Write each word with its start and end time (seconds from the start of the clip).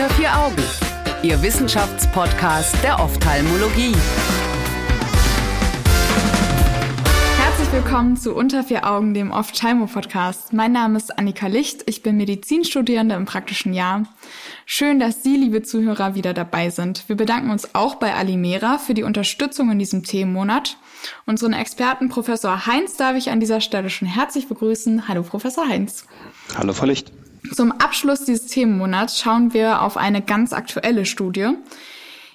Unter 0.00 0.14
vier 0.14 0.34
Augen, 0.34 0.62
Ihr 1.22 1.42
Wissenschaftspodcast 1.42 2.82
der 2.82 2.98
Ophthalmologie. 3.00 3.94
Herzlich 7.38 7.70
willkommen 7.70 8.16
zu 8.16 8.34
Unter 8.34 8.64
vier 8.64 8.90
Augen, 8.90 9.12
dem 9.12 9.30
Ophthalmo-Podcast. 9.30 10.54
Mein 10.54 10.72
Name 10.72 10.96
ist 10.96 11.18
Annika 11.18 11.48
Licht, 11.48 11.82
ich 11.84 12.02
bin 12.02 12.16
Medizinstudierende 12.16 13.14
im 13.14 13.26
praktischen 13.26 13.74
Jahr. 13.74 14.04
Schön, 14.64 15.00
dass 15.00 15.22
Sie, 15.22 15.36
liebe 15.36 15.62
Zuhörer, 15.62 16.14
wieder 16.14 16.32
dabei 16.32 16.70
sind. 16.70 17.06
Wir 17.10 17.16
bedanken 17.16 17.50
uns 17.50 17.74
auch 17.74 17.96
bei 17.96 18.14
Alimera 18.14 18.78
für 18.78 18.94
die 18.94 19.02
Unterstützung 19.02 19.70
in 19.70 19.78
diesem 19.78 20.02
Themenmonat. 20.02 20.78
Unseren 21.26 21.52
Experten 21.52 22.08
Professor 22.08 22.64
Heinz 22.64 22.96
darf 22.96 23.16
ich 23.16 23.28
an 23.28 23.40
dieser 23.40 23.60
Stelle 23.60 23.90
schon 23.90 24.08
herzlich 24.08 24.48
begrüßen. 24.48 25.08
Hallo 25.08 25.22
Professor 25.22 25.68
Heinz. 25.68 26.06
Hallo 26.56 26.72
Frau 26.72 26.86
Licht. 26.86 27.12
Zum 27.52 27.72
Abschluss 27.72 28.24
dieses 28.24 28.46
Themenmonats 28.46 29.20
schauen 29.20 29.52
wir 29.52 29.82
auf 29.82 29.96
eine 29.96 30.22
ganz 30.22 30.52
aktuelle 30.52 31.04
Studie. 31.04 31.48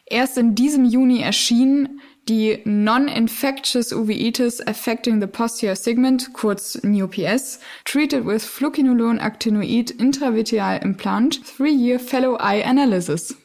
Erst 0.06 0.38
in 0.38 0.56
diesem 0.56 0.86
Juni 0.86 1.22
erschien 1.22 2.02
die 2.28 2.60
Non-Infectious 2.66 3.94
Uveitis 3.94 4.60
Affecting 4.66 5.22
the 5.22 5.28
Posterior 5.28 5.76
Segment, 5.76 6.34
kurz 6.34 6.80
NUPS, 6.84 7.60
Treated 7.86 8.26
with 8.26 8.44
Fluocinolone 8.44 9.22
Actinoid 9.22 9.92
Intravitreal 9.92 10.82
Implant, 10.84 11.42
Three-Year 11.46 12.00
Fellow 12.00 12.38
Eye 12.38 12.64
Analysis. 12.66 13.36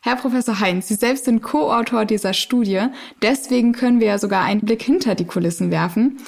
Herr 0.00 0.16
Professor 0.16 0.60
Heinz, 0.60 0.88
Sie 0.88 0.96
selbst 0.96 1.24
sind 1.26 1.42
Co-Autor 1.42 2.04
dieser 2.04 2.34
Studie, 2.34 2.86
deswegen 3.22 3.72
können 3.72 4.00
wir 4.00 4.08
ja 4.08 4.18
sogar 4.18 4.44
einen 4.44 4.60
Blick 4.60 4.82
hinter 4.82 5.14
die 5.14 5.24
Kulissen 5.24 5.70
werfen. 5.70 6.18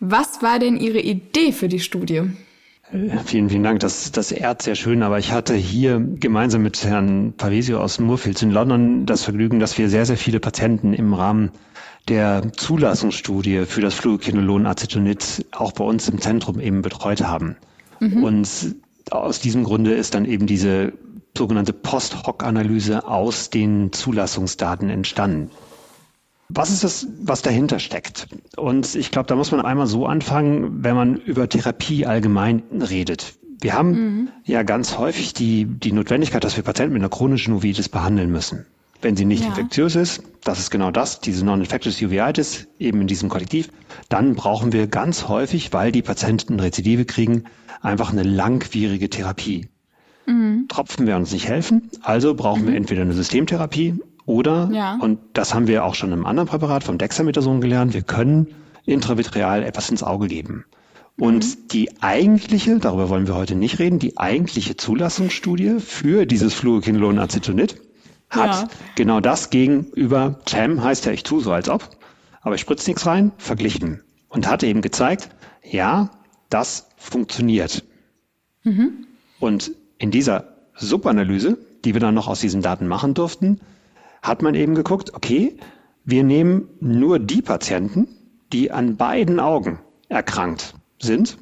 Was 0.00 0.42
war 0.42 0.58
denn 0.58 0.76
Ihre 0.76 1.00
Idee 1.00 1.52
für 1.52 1.68
die 1.68 1.80
Studie? 1.80 2.22
Vielen, 3.24 3.48
vielen 3.48 3.62
Dank. 3.62 3.80
Das, 3.80 4.12
das 4.12 4.32
ehrt 4.32 4.60
sehr 4.60 4.74
schön. 4.74 5.02
Aber 5.02 5.18
ich 5.18 5.32
hatte 5.32 5.54
hier 5.54 5.98
gemeinsam 5.98 6.62
mit 6.62 6.84
Herrn 6.84 7.32
Pavesio 7.36 7.80
aus 7.80 7.98
Moorfields 7.98 8.42
in 8.42 8.50
London 8.50 9.06
das 9.06 9.24
Vergnügen, 9.24 9.60
dass 9.60 9.78
wir 9.78 9.88
sehr, 9.88 10.04
sehr 10.04 10.18
viele 10.18 10.40
Patienten 10.40 10.92
im 10.92 11.14
Rahmen 11.14 11.52
der 12.08 12.52
Zulassungsstudie 12.52 13.64
für 13.64 13.80
das 13.80 13.94
Fluokinolon 13.94 14.66
Acetonid 14.66 15.46
auch 15.52 15.72
bei 15.72 15.84
uns 15.84 16.08
im 16.08 16.20
Zentrum 16.20 16.60
eben 16.60 16.82
betreut 16.82 17.22
haben. 17.22 17.56
Mhm. 18.00 18.24
Und 18.24 18.76
aus 19.10 19.40
diesem 19.40 19.64
Grunde 19.64 19.94
ist 19.94 20.14
dann 20.14 20.26
eben 20.26 20.46
diese 20.46 20.92
sogenannte 21.36 21.72
Post-Hoc-Analyse 21.72 23.08
aus 23.08 23.48
den 23.48 23.92
Zulassungsdaten 23.92 24.90
entstanden. 24.90 25.50
Was 26.54 26.70
ist 26.70 26.84
das, 26.84 27.06
was 27.22 27.40
dahinter 27.40 27.78
steckt? 27.78 28.28
Und 28.56 28.94
ich 28.94 29.10
glaube, 29.10 29.26
da 29.26 29.36
muss 29.36 29.52
man 29.52 29.62
einmal 29.62 29.86
so 29.86 30.06
anfangen, 30.06 30.84
wenn 30.84 30.94
man 30.94 31.16
über 31.16 31.48
Therapie 31.48 32.04
allgemein 32.04 32.62
redet. 32.70 33.34
Wir 33.60 33.72
haben 33.74 33.90
mhm. 33.90 34.28
ja 34.44 34.62
ganz 34.62 34.98
häufig 34.98 35.32
die, 35.32 35.64
die 35.64 35.92
Notwendigkeit, 35.92 36.44
dass 36.44 36.56
wir 36.56 36.64
Patienten 36.64 36.92
mit 36.92 37.00
einer 37.00 37.08
chronischen 37.08 37.54
Uveitis 37.54 37.88
behandeln 37.88 38.30
müssen. 38.30 38.66
Wenn 39.00 39.16
sie 39.16 39.24
nicht 39.24 39.42
ja. 39.42 39.48
infektiös 39.48 39.96
ist, 39.96 40.22
das 40.44 40.58
ist 40.58 40.70
genau 40.70 40.90
das, 40.90 41.20
diese 41.20 41.44
Non-Infectious 41.44 42.02
Uveitis, 42.02 42.68
eben 42.78 43.00
in 43.00 43.06
diesem 43.06 43.28
Kollektiv, 43.28 43.70
dann 44.08 44.34
brauchen 44.34 44.72
wir 44.72 44.88
ganz 44.88 45.28
häufig, 45.28 45.72
weil 45.72 45.90
die 45.90 46.02
Patienten 46.02 46.60
Rezidive 46.60 47.04
kriegen, 47.04 47.44
einfach 47.80 48.12
eine 48.12 48.24
langwierige 48.24 49.08
Therapie. 49.08 49.68
Mhm. 50.26 50.66
Tropfen 50.68 51.06
werden 51.06 51.22
uns 51.22 51.32
nicht 51.32 51.48
helfen, 51.48 51.90
also 52.02 52.34
brauchen 52.34 52.62
mhm. 52.62 52.68
wir 52.68 52.76
entweder 52.76 53.02
eine 53.02 53.14
Systemtherapie 53.14 54.00
oder, 54.32 54.70
ja. 54.72 54.96
und 54.98 55.18
das 55.34 55.52
haben 55.52 55.66
wir 55.66 55.84
auch 55.84 55.94
schon 55.94 56.10
im 56.10 56.24
anderen 56.24 56.48
Präparat 56.48 56.84
vom 56.84 56.96
Dexamethason 56.96 57.60
gelernt, 57.60 57.92
wir 57.92 58.00
können 58.00 58.48
intravitreal 58.86 59.62
etwas 59.62 59.90
ins 59.90 60.02
Auge 60.02 60.26
geben. 60.26 60.64
Und 61.18 61.44
mhm. 61.44 61.68
die 61.70 62.02
eigentliche, 62.02 62.78
darüber 62.78 63.10
wollen 63.10 63.26
wir 63.26 63.34
heute 63.34 63.54
nicht 63.54 63.78
reden, 63.78 63.98
die 63.98 64.16
eigentliche 64.16 64.74
Zulassungsstudie 64.78 65.80
für 65.80 66.24
dieses 66.24 66.54
Fluokinolonacetonid 66.54 67.76
hat 68.30 68.62
ja. 68.62 68.68
genau 68.94 69.20
das 69.20 69.50
gegenüber 69.50 70.40
CHAM, 70.46 70.82
heißt 70.82 71.04
ja, 71.04 71.12
ich 71.12 71.24
tue 71.24 71.42
so 71.42 71.52
als 71.52 71.68
ob, 71.68 71.90
aber 72.40 72.54
ich 72.54 72.62
spritze 72.62 72.88
nichts 72.88 73.04
rein, 73.04 73.32
verglichen. 73.36 74.00
Und 74.30 74.48
hat 74.48 74.62
eben 74.62 74.80
gezeigt, 74.80 75.28
ja, 75.62 76.08
das 76.48 76.88
funktioniert. 76.96 77.84
Mhm. 78.62 79.06
Und 79.40 79.72
in 79.98 80.10
dieser 80.10 80.54
Subanalyse, 80.74 81.58
die 81.84 81.92
wir 81.92 82.00
dann 82.00 82.14
noch 82.14 82.28
aus 82.28 82.40
diesen 82.40 82.62
Daten 82.62 82.88
machen 82.88 83.12
durften, 83.12 83.60
hat 84.22 84.42
man 84.42 84.54
eben 84.54 84.74
geguckt, 84.74 85.14
okay, 85.14 85.56
wir 86.04 86.24
nehmen 86.24 86.68
nur 86.80 87.18
die 87.18 87.42
Patienten, 87.42 88.08
die 88.52 88.70
an 88.70 88.96
beiden 88.96 89.40
Augen 89.40 89.80
erkrankt 90.08 90.74
sind. 91.00 91.38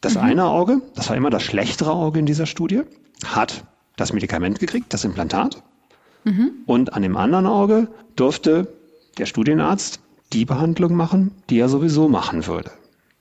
Das 0.00 0.14
mhm. 0.14 0.20
eine 0.20 0.44
Auge, 0.46 0.82
das 0.94 1.08
war 1.08 1.16
immer 1.16 1.30
das 1.30 1.42
schlechtere 1.42 1.92
Auge 1.92 2.18
in 2.18 2.26
dieser 2.26 2.46
Studie, 2.46 2.82
hat 3.24 3.64
das 3.96 4.12
Medikament 4.12 4.58
gekriegt, 4.58 4.92
das 4.92 5.04
Implantat. 5.04 5.62
Mhm. 6.24 6.52
Und 6.66 6.94
an 6.94 7.02
dem 7.02 7.16
anderen 7.16 7.46
Auge 7.46 7.88
durfte 8.16 8.74
der 9.18 9.26
Studienarzt 9.26 10.00
die 10.32 10.44
Behandlung 10.44 10.94
machen, 10.94 11.32
die 11.50 11.58
er 11.58 11.68
sowieso 11.68 12.08
machen 12.08 12.46
würde. 12.46 12.70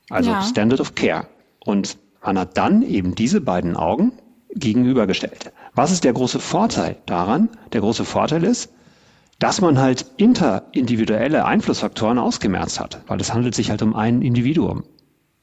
Also 0.09 0.31
ja. 0.31 0.41
Standard 0.41 0.79
of 0.79 0.95
Care. 0.95 1.27
Und 1.65 1.97
man 2.23 2.39
hat 2.39 2.57
dann 2.57 2.81
eben 2.81 3.15
diese 3.15 3.41
beiden 3.41 3.75
Augen 3.75 4.13
gegenübergestellt. 4.53 5.51
Was 5.73 5.91
ist 5.91 6.03
der 6.03 6.13
große 6.13 6.39
Vorteil 6.39 6.97
daran? 7.05 7.49
Der 7.73 7.81
große 7.81 8.05
Vorteil 8.05 8.43
ist, 8.43 8.71
dass 9.41 9.59
man 9.59 9.79
halt 9.79 10.05
interindividuelle 10.17 11.45
Einflussfaktoren 11.45 12.19
ausgemerzt 12.19 12.79
hat, 12.79 13.01
weil 13.07 13.19
es 13.19 13.33
handelt 13.33 13.55
sich 13.55 13.71
halt 13.71 13.81
um 13.81 13.95
ein 13.95 14.21
Individuum. 14.21 14.83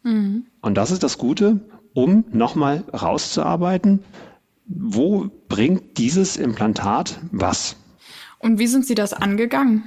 Mhm. 0.05 0.47
Und 0.63 0.77
das 0.77 0.93
ist 0.93 1.03
das 1.03 1.19
Gute, 1.19 1.59
um 1.95 2.25
nochmal 2.31 2.85
rauszuarbeiten, 2.93 4.05
wo 4.67 5.29
bringt 5.49 5.99
dieses 5.99 6.37
Implantat 6.37 7.19
was? 7.33 7.75
Und 8.39 8.61
wie 8.61 8.69
sind 8.69 8.87
Sie 8.87 8.95
das 8.95 9.13
angegangen? 9.13 9.83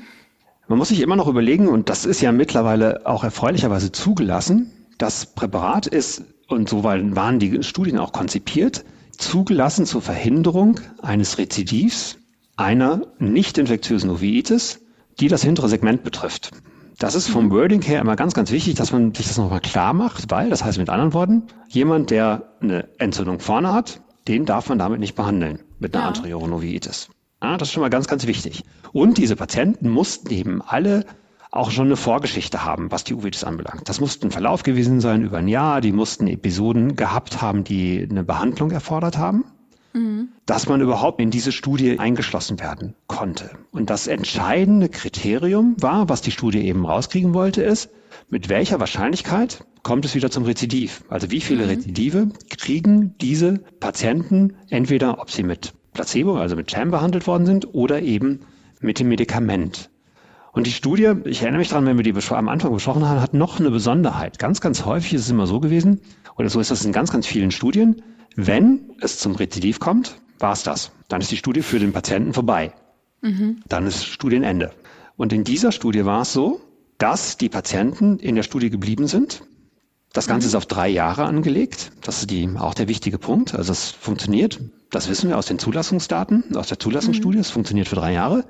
Man 0.67 0.77
muss 0.77 0.89
sich 0.89 0.99
immer 0.99 1.15
noch 1.15 1.27
überlegen, 1.27 1.69
und 1.69 1.87
das 1.87 2.05
ist 2.05 2.19
ja 2.19 2.33
mittlerweile 2.33 3.05
auch 3.05 3.23
erfreulicherweise 3.23 3.93
zugelassen, 3.93 4.71
das 4.97 5.25
Präparat 5.25 5.87
ist, 5.87 6.23
und 6.49 6.67
so 6.67 6.83
waren 6.83 7.39
die 7.39 7.63
Studien 7.63 7.97
auch 7.97 8.11
konzipiert, 8.11 8.83
zugelassen 9.17 9.85
zur 9.85 10.01
Verhinderung 10.01 10.81
eines 11.01 11.37
Rezidivs 11.37 12.17
einer 12.61 13.01
nicht 13.19 13.57
infektiösen 13.57 14.09
Uveitis, 14.09 14.81
die 15.19 15.27
das 15.27 15.43
hintere 15.43 15.67
Segment 15.67 16.03
betrifft. 16.03 16.51
Das 16.99 17.15
ist 17.15 17.27
vom 17.27 17.49
Wording 17.49 17.81
her 17.81 17.99
immer 17.99 18.15
ganz, 18.15 18.35
ganz 18.35 18.51
wichtig, 18.51 18.75
dass 18.75 18.91
man 18.91 19.13
sich 19.15 19.27
das 19.27 19.37
nochmal 19.37 19.61
klar 19.61 19.93
macht, 19.93 20.29
weil, 20.29 20.51
das 20.51 20.63
heißt 20.63 20.77
mit 20.77 20.89
anderen 20.89 21.13
Worten, 21.13 21.43
jemand, 21.67 22.11
der 22.11 22.53
eine 22.61 22.87
Entzündung 22.99 23.39
vorne 23.39 23.73
hat, 23.73 24.01
den 24.27 24.45
darf 24.45 24.69
man 24.69 24.77
damit 24.77 24.99
nicht 24.99 25.15
behandeln 25.15 25.59
mit 25.79 25.95
einer 25.95 26.03
ja. 26.03 26.07
anterioren 26.09 26.53
Uveitis. 26.53 27.09
Ja, 27.41 27.57
das 27.57 27.69
ist 27.69 27.73
schon 27.73 27.81
mal 27.81 27.89
ganz, 27.89 28.07
ganz 28.07 28.27
wichtig. 28.27 28.63
Und 28.91 29.17
diese 29.17 29.35
Patienten 29.35 29.89
mussten 29.89 30.31
eben 30.31 30.61
alle 30.61 31.05
auch 31.49 31.71
schon 31.71 31.87
eine 31.87 31.97
Vorgeschichte 31.97 32.63
haben, 32.63 32.91
was 32.91 33.03
die 33.03 33.15
Uveitis 33.15 33.43
anbelangt. 33.43 33.89
Das 33.89 33.99
musste 33.99 34.27
ein 34.27 34.31
Verlauf 34.31 34.61
gewesen 34.61 35.01
sein 35.01 35.23
über 35.23 35.39
ein 35.39 35.47
Jahr, 35.47 35.81
die 35.81 35.91
mussten 35.91 36.27
Episoden 36.27 36.95
gehabt 36.95 37.41
haben, 37.41 37.63
die 37.63 38.07
eine 38.07 38.23
Behandlung 38.23 38.69
erfordert 38.69 39.17
haben 39.17 39.45
mhm. 39.93 40.29
dass 40.45 40.67
man 40.67 40.81
überhaupt 40.81 41.19
in 41.19 41.31
diese 41.31 41.51
Studie 41.51 41.99
eingeschlossen 41.99 42.59
werden 42.59 42.95
konnte. 43.07 43.51
Und 43.71 43.89
das 43.89 44.07
entscheidende 44.07 44.89
Kriterium 44.89 45.75
war, 45.79 46.09
was 46.09 46.21
die 46.21 46.31
Studie 46.31 46.65
eben 46.65 46.85
rauskriegen 46.85 47.33
wollte, 47.33 47.63
ist, 47.63 47.89
mit 48.29 48.49
welcher 48.49 48.79
Wahrscheinlichkeit 48.79 49.65
kommt 49.83 50.05
es 50.05 50.15
wieder 50.15 50.31
zum 50.31 50.43
Rezidiv? 50.43 51.03
Also 51.09 51.31
wie 51.31 51.41
viele 51.41 51.63
mhm. 51.63 51.69
Rezidive 51.69 52.29
kriegen 52.49 53.15
diese 53.19 53.59
Patienten 53.79 54.55
entweder, 54.69 55.19
ob 55.19 55.31
sie 55.31 55.43
mit 55.43 55.73
Placebo, 55.93 56.37
also 56.37 56.55
mit 56.55 56.71
Sham 56.71 56.91
behandelt 56.91 57.27
worden 57.27 57.45
sind 57.45 57.73
oder 57.73 58.01
eben 58.01 58.41
mit 58.79 58.99
dem 58.99 59.09
Medikament. 59.09 59.89
Und 60.53 60.67
die 60.67 60.71
Studie, 60.71 61.13
ich 61.25 61.41
erinnere 61.41 61.59
mich 61.59 61.69
daran, 61.69 61.85
wenn 61.85 61.97
wir 61.97 62.03
die 62.03 62.13
am 62.31 62.49
Anfang 62.49 62.73
besprochen 62.73 63.07
haben, 63.07 63.21
hat 63.21 63.33
noch 63.33 63.59
eine 63.59 63.71
Besonderheit. 63.71 64.37
Ganz, 64.37 64.59
ganz 64.59 64.83
häufig 64.83 65.13
ist 65.13 65.21
es 65.21 65.29
immer 65.29 65.47
so 65.47 65.61
gewesen, 65.61 66.01
oder 66.37 66.49
so 66.49 66.59
ist 66.59 66.71
das 66.71 66.83
in 66.83 66.91
ganz, 66.91 67.11
ganz 67.11 67.25
vielen 67.25 67.51
Studien, 67.51 68.01
wenn 68.35 68.93
es 69.01 69.19
zum 69.19 69.35
Rezidiv 69.35 69.79
kommt, 69.79 70.19
war 70.39 70.53
es 70.53 70.63
das. 70.63 70.91
Dann 71.07 71.21
ist 71.21 71.31
die 71.31 71.37
Studie 71.37 71.61
für 71.61 71.79
den 71.79 71.93
Patienten 71.93 72.33
vorbei. 72.33 72.73
Mhm. 73.21 73.61
Dann 73.67 73.87
ist 73.87 74.05
Studienende. 74.05 74.71
Und 75.17 75.33
in 75.33 75.43
dieser 75.43 75.71
Studie 75.71 76.05
war 76.05 76.21
es 76.21 76.33
so, 76.33 76.61
dass 76.97 77.37
die 77.37 77.49
Patienten 77.49 78.17
in 78.19 78.35
der 78.35 78.43
Studie 78.43 78.69
geblieben 78.69 79.07
sind. 79.07 79.43
Das 80.13 80.27
Ganze 80.27 80.45
mhm. 80.45 80.49
ist 80.49 80.55
auf 80.55 80.65
drei 80.65 80.89
Jahre 80.89 81.25
angelegt. 81.25 81.91
Das 82.01 82.19
ist 82.19 82.31
die, 82.31 82.49
auch 82.57 82.73
der 82.73 82.87
wichtige 82.87 83.17
Punkt. 83.17 83.53
Also 83.53 83.71
es 83.71 83.89
funktioniert. 83.91 84.59
Das 84.89 85.09
wissen 85.09 85.29
wir 85.29 85.37
aus 85.37 85.45
den 85.45 85.59
Zulassungsdaten, 85.59 86.55
aus 86.55 86.67
der 86.67 86.79
Zulassungsstudie. 86.79 87.37
Mhm. 87.37 87.41
Es 87.41 87.49
funktioniert 87.49 87.87
für 87.87 87.95
drei 87.95 88.13
Jahre. 88.13 88.45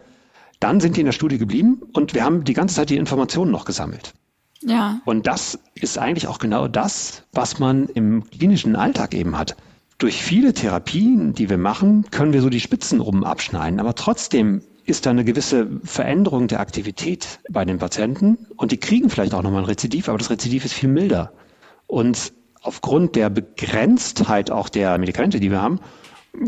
Dann 0.59 0.79
sind 0.79 0.95
die 0.95 1.01
in 1.01 1.05
der 1.05 1.13
Studie 1.13 1.39
geblieben 1.39 1.81
und 1.93 2.13
wir 2.13 2.23
haben 2.23 2.43
die 2.43 2.53
ganze 2.53 2.75
Zeit 2.75 2.89
die 2.89 2.97
Informationen 2.97 3.51
noch 3.51 3.65
gesammelt. 3.65 4.13
Ja. 4.61 5.01
Und 5.05 5.25
das 5.25 5.57
ist 5.73 5.97
eigentlich 5.97 6.27
auch 6.27 6.37
genau 6.37 6.67
das, 6.67 7.23
was 7.31 7.57
man 7.57 7.87
im 7.87 8.29
klinischen 8.29 8.75
Alltag 8.75 9.15
eben 9.15 9.37
hat 9.39 9.55
durch 10.01 10.23
viele 10.23 10.53
Therapien, 10.53 11.33
die 11.33 11.49
wir 11.49 11.59
machen, 11.59 12.05
können 12.09 12.33
wir 12.33 12.41
so 12.41 12.49
die 12.49 12.59
Spitzen 12.59 12.99
oben 12.99 13.23
abschneiden. 13.23 13.79
Aber 13.79 13.93
trotzdem 13.93 14.63
ist 14.85 15.05
da 15.05 15.11
eine 15.11 15.23
gewisse 15.23 15.79
Veränderung 15.83 16.47
der 16.47 16.59
Aktivität 16.59 17.39
bei 17.49 17.65
den 17.65 17.77
Patienten 17.77 18.47
und 18.57 18.71
die 18.71 18.77
kriegen 18.77 19.11
vielleicht 19.11 19.33
auch 19.33 19.43
nochmal 19.43 19.61
ein 19.61 19.65
Rezidiv, 19.65 20.09
aber 20.09 20.17
das 20.17 20.31
Rezidiv 20.31 20.65
ist 20.65 20.73
viel 20.73 20.89
milder. 20.89 21.31
Und 21.85 22.33
aufgrund 22.61 23.15
der 23.15 23.29
Begrenztheit 23.29 24.49
auch 24.49 24.69
der 24.69 24.97
Medikamente, 24.97 25.39
die 25.39 25.51
wir 25.51 25.61
haben, 25.61 25.79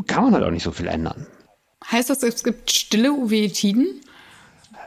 kann 0.07 0.23
man 0.23 0.33
halt 0.33 0.43
auch 0.43 0.51
nicht 0.51 0.63
so 0.63 0.71
viel 0.71 0.87
ändern. 0.87 1.27
Heißt 1.91 2.09
das, 2.09 2.23
es 2.23 2.43
gibt 2.43 2.71
stille 2.71 3.11
Uveetiden? 3.11 4.01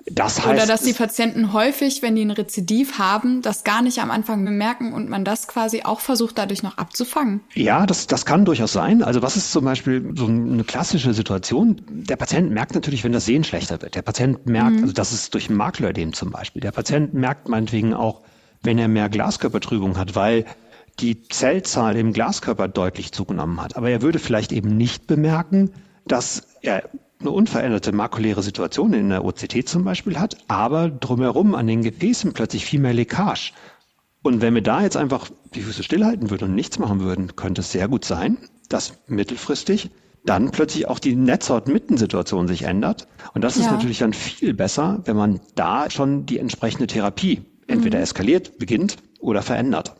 Das 0.08 0.38
heißt, 0.38 0.54
Oder 0.54 0.66
dass 0.66 0.82
die 0.82 0.92
Patienten 0.92 1.52
häufig, 1.52 2.00
wenn 2.00 2.14
die 2.14 2.24
ein 2.24 2.30
Rezidiv 2.30 2.98
haben, 2.98 3.42
das 3.42 3.64
gar 3.64 3.82
nicht 3.82 3.98
am 3.98 4.12
Anfang 4.12 4.44
bemerken 4.44 4.92
und 4.92 5.08
man 5.08 5.24
das 5.24 5.48
quasi 5.48 5.82
auch 5.82 5.98
versucht, 5.98 6.38
dadurch 6.38 6.62
noch 6.62 6.78
abzufangen? 6.78 7.40
Ja, 7.54 7.86
das, 7.86 8.06
das 8.06 8.24
kann 8.24 8.44
durchaus 8.44 8.72
sein. 8.72 9.02
Also 9.02 9.22
was 9.22 9.36
ist 9.36 9.50
zum 9.50 9.64
Beispiel 9.64 10.12
so 10.14 10.26
eine 10.26 10.62
klassische 10.62 11.12
Situation? 11.12 11.82
Der 11.88 12.14
Patient 12.16 12.52
merkt 12.52 12.74
natürlich, 12.74 13.02
wenn 13.02 13.12
das 13.12 13.24
Sehen 13.24 13.42
schlechter 13.42 13.82
wird. 13.82 13.96
Der 13.96 14.02
Patient 14.02 14.46
merkt, 14.46 14.76
mhm. 14.76 14.82
also 14.82 14.92
das 14.92 15.12
ist 15.12 15.34
durch 15.34 15.50
Makelödem 15.50 16.12
zum 16.12 16.30
Beispiel. 16.30 16.62
Der 16.62 16.72
Patient 16.72 17.12
merkt 17.12 17.48
meinetwegen 17.48 17.92
auch, 17.92 18.22
wenn 18.62 18.78
er 18.78 18.88
mehr 18.88 19.08
Glaskörpertrübung 19.08 19.98
hat, 19.98 20.14
weil 20.14 20.44
die 21.00 21.22
Zellzahl 21.28 21.96
im 21.96 22.12
Glaskörper 22.12 22.68
deutlich 22.68 23.12
zugenommen 23.12 23.60
hat. 23.60 23.76
Aber 23.76 23.90
er 23.90 24.02
würde 24.02 24.20
vielleicht 24.20 24.52
eben 24.52 24.76
nicht 24.76 25.06
bemerken, 25.06 25.72
dass 26.06 26.46
er 26.62 26.88
eine 27.20 27.30
unveränderte 27.30 27.92
makuläre 27.92 28.42
Situation 28.42 28.92
in 28.92 29.08
der 29.08 29.24
OCT 29.24 29.68
zum 29.68 29.84
Beispiel 29.84 30.18
hat, 30.18 30.36
aber 30.48 30.90
drumherum 30.90 31.54
an 31.54 31.66
den 31.66 31.82
Gefäßen 31.82 32.32
plötzlich 32.32 32.66
viel 32.66 32.80
mehr 32.80 32.94
Leckage. 32.94 33.52
Und 34.22 34.40
wenn 34.40 34.54
wir 34.54 34.62
da 34.62 34.82
jetzt 34.82 34.96
einfach 34.96 35.30
die 35.54 35.62
Füße 35.62 35.82
stillhalten 35.82 36.30
würden 36.30 36.50
und 36.50 36.54
nichts 36.54 36.78
machen 36.78 37.00
würden, 37.00 37.36
könnte 37.36 37.60
es 37.60 37.72
sehr 37.72 37.88
gut 37.88 38.04
sein, 38.04 38.38
dass 38.68 38.98
mittelfristig 39.06 39.90
dann 40.24 40.50
plötzlich 40.50 40.88
auch 40.88 40.98
die 40.98 41.14
Netzhaut-Mittensituation 41.14 42.48
sich 42.48 42.62
ändert. 42.62 43.06
Und 43.32 43.42
das 43.42 43.56
ist 43.56 43.70
natürlich 43.70 43.98
dann 43.98 44.12
viel 44.12 44.54
besser, 44.54 45.00
wenn 45.04 45.16
man 45.16 45.40
da 45.54 45.88
schon 45.88 46.26
die 46.26 46.38
entsprechende 46.38 46.88
Therapie 46.88 47.42
entweder 47.68 47.98
mhm. 47.98 48.02
eskaliert, 48.02 48.58
beginnt 48.58 48.96
oder 49.20 49.42
verändert. 49.42 49.94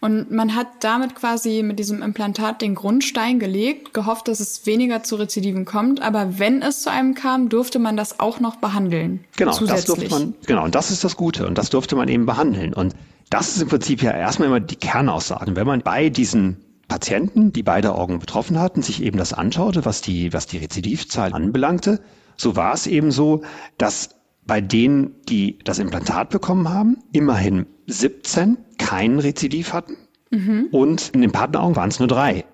Und 0.00 0.30
man 0.30 0.54
hat 0.54 0.68
damit 0.80 1.16
quasi 1.16 1.62
mit 1.64 1.78
diesem 1.80 2.02
Implantat 2.02 2.62
den 2.62 2.76
Grundstein 2.76 3.40
gelegt, 3.40 3.94
gehofft, 3.94 4.28
dass 4.28 4.38
es 4.38 4.64
weniger 4.64 5.02
zu 5.02 5.16
Rezidiven 5.16 5.64
kommt. 5.64 6.00
Aber 6.00 6.38
wenn 6.38 6.62
es 6.62 6.82
zu 6.82 6.90
einem 6.90 7.14
kam, 7.14 7.48
durfte 7.48 7.80
man 7.80 7.96
das 7.96 8.20
auch 8.20 8.38
noch 8.38 8.56
behandeln. 8.56 9.24
Genau, 9.36 9.52
zusätzlich. 9.52 9.76
das 9.76 9.84
durfte 9.86 10.08
man, 10.10 10.34
genau, 10.46 10.64
und 10.64 10.74
das 10.76 10.92
ist 10.92 11.02
das 11.02 11.16
Gute. 11.16 11.48
Und 11.48 11.58
das 11.58 11.70
durfte 11.70 11.96
man 11.96 12.06
eben 12.08 12.26
behandeln. 12.26 12.74
Und 12.74 12.94
das 13.28 13.56
ist 13.56 13.62
im 13.62 13.68
Prinzip 13.68 14.02
ja 14.02 14.12
erstmal 14.12 14.48
immer 14.48 14.60
die 14.60 14.76
Kernaussage. 14.76 15.56
Wenn 15.56 15.66
man 15.66 15.80
bei 15.80 16.10
diesen 16.10 16.58
Patienten, 16.86 17.52
die 17.52 17.64
beide 17.64 17.94
Augen 17.94 18.20
betroffen 18.20 18.58
hatten, 18.58 18.82
sich 18.82 19.02
eben 19.02 19.18
das 19.18 19.32
anschaute, 19.32 19.84
was 19.84 20.00
die, 20.00 20.32
was 20.32 20.46
die 20.46 20.58
Rezidivzahl 20.58 21.32
anbelangte, 21.32 22.00
so 22.36 22.54
war 22.54 22.72
es 22.72 22.86
eben 22.86 23.10
so, 23.10 23.42
dass 23.78 24.10
bei 24.48 24.60
denen, 24.60 25.14
die 25.28 25.58
das 25.62 25.78
Implantat 25.78 26.30
bekommen 26.30 26.70
haben, 26.70 26.96
immerhin 27.12 27.66
17 27.86 28.56
kein 28.78 29.20
Rezidiv 29.20 29.72
hatten 29.72 29.96
mhm. 30.30 30.68
und 30.72 31.10
in 31.10 31.20
den 31.20 31.30
Partneraugen 31.30 31.76
waren 31.76 31.90
es 31.90 32.00
nur 32.00 32.08
drei. 32.08 32.44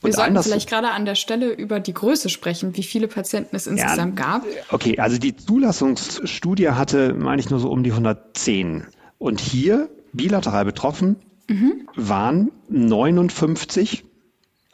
Wir 0.00 0.08
und 0.08 0.14
sollten 0.14 0.42
vielleicht 0.42 0.68
gerade 0.68 0.90
an 0.90 1.04
der 1.04 1.14
Stelle 1.14 1.52
über 1.52 1.78
die 1.78 1.92
Größe 1.92 2.30
sprechen, 2.30 2.76
wie 2.76 2.82
viele 2.82 3.06
Patienten 3.06 3.54
es 3.54 3.66
insgesamt 3.66 4.18
ja, 4.18 4.24
gab. 4.24 4.46
Okay, 4.70 4.98
also 4.98 5.18
die 5.18 5.36
Zulassungsstudie 5.36 6.70
hatte, 6.70 7.14
meine 7.14 7.40
ich, 7.40 7.50
nur 7.50 7.60
so 7.60 7.70
um 7.70 7.82
die 7.82 7.90
110. 7.90 8.86
Und 9.18 9.40
hier, 9.40 9.90
bilateral 10.12 10.64
betroffen, 10.64 11.16
mhm. 11.48 11.86
waren 11.96 12.50
59 12.68 14.04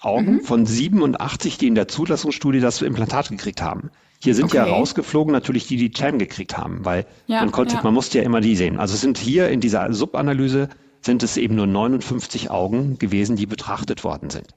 Augen 0.00 0.34
mhm. 0.34 0.40
von 0.42 0.64
87, 0.64 1.58
die 1.58 1.66
in 1.66 1.74
der 1.74 1.88
Zulassungsstudie 1.88 2.60
das 2.60 2.82
Implantat 2.82 3.30
gekriegt 3.30 3.62
haben. 3.62 3.90
Hier 4.18 4.34
sind 4.34 4.46
okay. 4.46 4.56
ja 4.56 4.64
rausgeflogen 4.64 5.32
natürlich 5.32 5.66
die, 5.66 5.76
die 5.76 5.90
Chan 5.90 6.18
gekriegt 6.18 6.56
haben, 6.56 6.84
weil 6.84 7.06
ja, 7.26 7.40
man 7.40 7.52
konnte, 7.52 7.74
ja. 7.74 7.82
man 7.82 7.94
musste 7.94 8.18
ja 8.18 8.24
immer 8.24 8.40
die 8.40 8.56
sehen. 8.56 8.78
Also 8.78 8.94
es 8.94 9.00
sind 9.00 9.18
hier 9.18 9.48
in 9.48 9.60
dieser 9.60 9.92
Subanalyse 9.92 10.68
sind 11.02 11.22
es 11.22 11.36
eben 11.36 11.54
nur 11.54 11.66
59 11.66 12.50
Augen 12.50 12.98
gewesen, 12.98 13.36
die 13.36 13.46
betrachtet 13.46 14.04
worden 14.04 14.30
sind. 14.30 14.48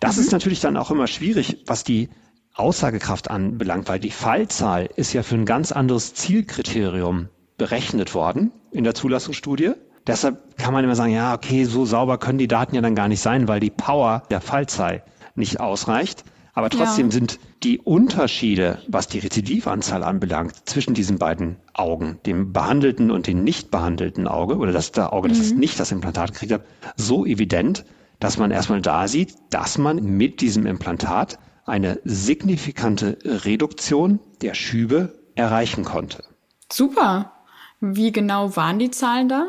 Das 0.00 0.16
mhm. 0.16 0.22
ist 0.22 0.32
natürlich 0.32 0.60
dann 0.60 0.76
auch 0.76 0.90
immer 0.90 1.06
schwierig, 1.06 1.64
was 1.66 1.84
die 1.84 2.10
Aussagekraft 2.54 3.30
anbelangt, 3.30 3.88
weil 3.88 4.00
die 4.00 4.10
Fallzahl 4.10 4.88
ist 4.96 5.12
ja 5.12 5.22
für 5.22 5.34
ein 5.34 5.44
ganz 5.44 5.72
anderes 5.72 6.14
Zielkriterium 6.14 7.28
berechnet 7.58 8.14
worden 8.14 8.52
in 8.70 8.84
der 8.84 8.94
Zulassungsstudie. 8.94 9.72
Deshalb 10.06 10.56
kann 10.56 10.72
man 10.72 10.84
immer 10.84 10.94
sagen, 10.94 11.12
ja, 11.12 11.34
okay, 11.34 11.64
so 11.64 11.84
sauber 11.84 12.18
können 12.18 12.38
die 12.38 12.48
Daten 12.48 12.74
ja 12.74 12.80
dann 12.80 12.94
gar 12.94 13.08
nicht 13.08 13.20
sein, 13.20 13.48
weil 13.48 13.60
die 13.60 13.70
Power 13.70 14.22
der 14.30 14.40
Fallzahl 14.40 15.02
nicht 15.34 15.60
ausreicht. 15.60 16.24
Aber 16.56 16.70
trotzdem 16.70 17.08
ja. 17.08 17.12
sind 17.12 17.38
die 17.62 17.78
Unterschiede, 17.78 18.78
was 18.88 19.08
die 19.08 19.18
Rezidivanzahl 19.18 20.02
anbelangt, 20.02 20.54
zwischen 20.64 20.94
diesen 20.94 21.18
beiden 21.18 21.56
Augen, 21.74 22.18
dem 22.24 22.54
behandelten 22.54 23.10
und 23.10 23.26
dem 23.26 23.44
nicht 23.44 23.70
behandelten 23.70 24.26
Auge, 24.26 24.56
oder 24.56 24.72
das 24.72 24.90
der 24.90 25.12
Auge, 25.12 25.28
mhm. 25.28 25.34
das 25.34 25.52
nicht 25.52 25.78
das 25.78 25.92
Implantat 25.92 26.32
gekriegt 26.32 26.52
hat, 26.52 26.64
so 26.96 27.26
evident, 27.26 27.84
dass 28.20 28.38
man 28.38 28.50
erstmal 28.50 28.80
da 28.80 29.06
sieht, 29.06 29.34
dass 29.50 29.76
man 29.76 30.02
mit 30.02 30.40
diesem 30.40 30.64
Implantat 30.64 31.38
eine 31.66 32.00
signifikante 32.04 33.18
Reduktion 33.22 34.18
der 34.40 34.54
Schübe 34.54 35.12
erreichen 35.34 35.84
konnte. 35.84 36.24
Super. 36.72 37.32
Wie 37.80 38.12
genau 38.12 38.56
waren 38.56 38.78
die 38.78 38.90
Zahlen 38.90 39.28
da? 39.28 39.48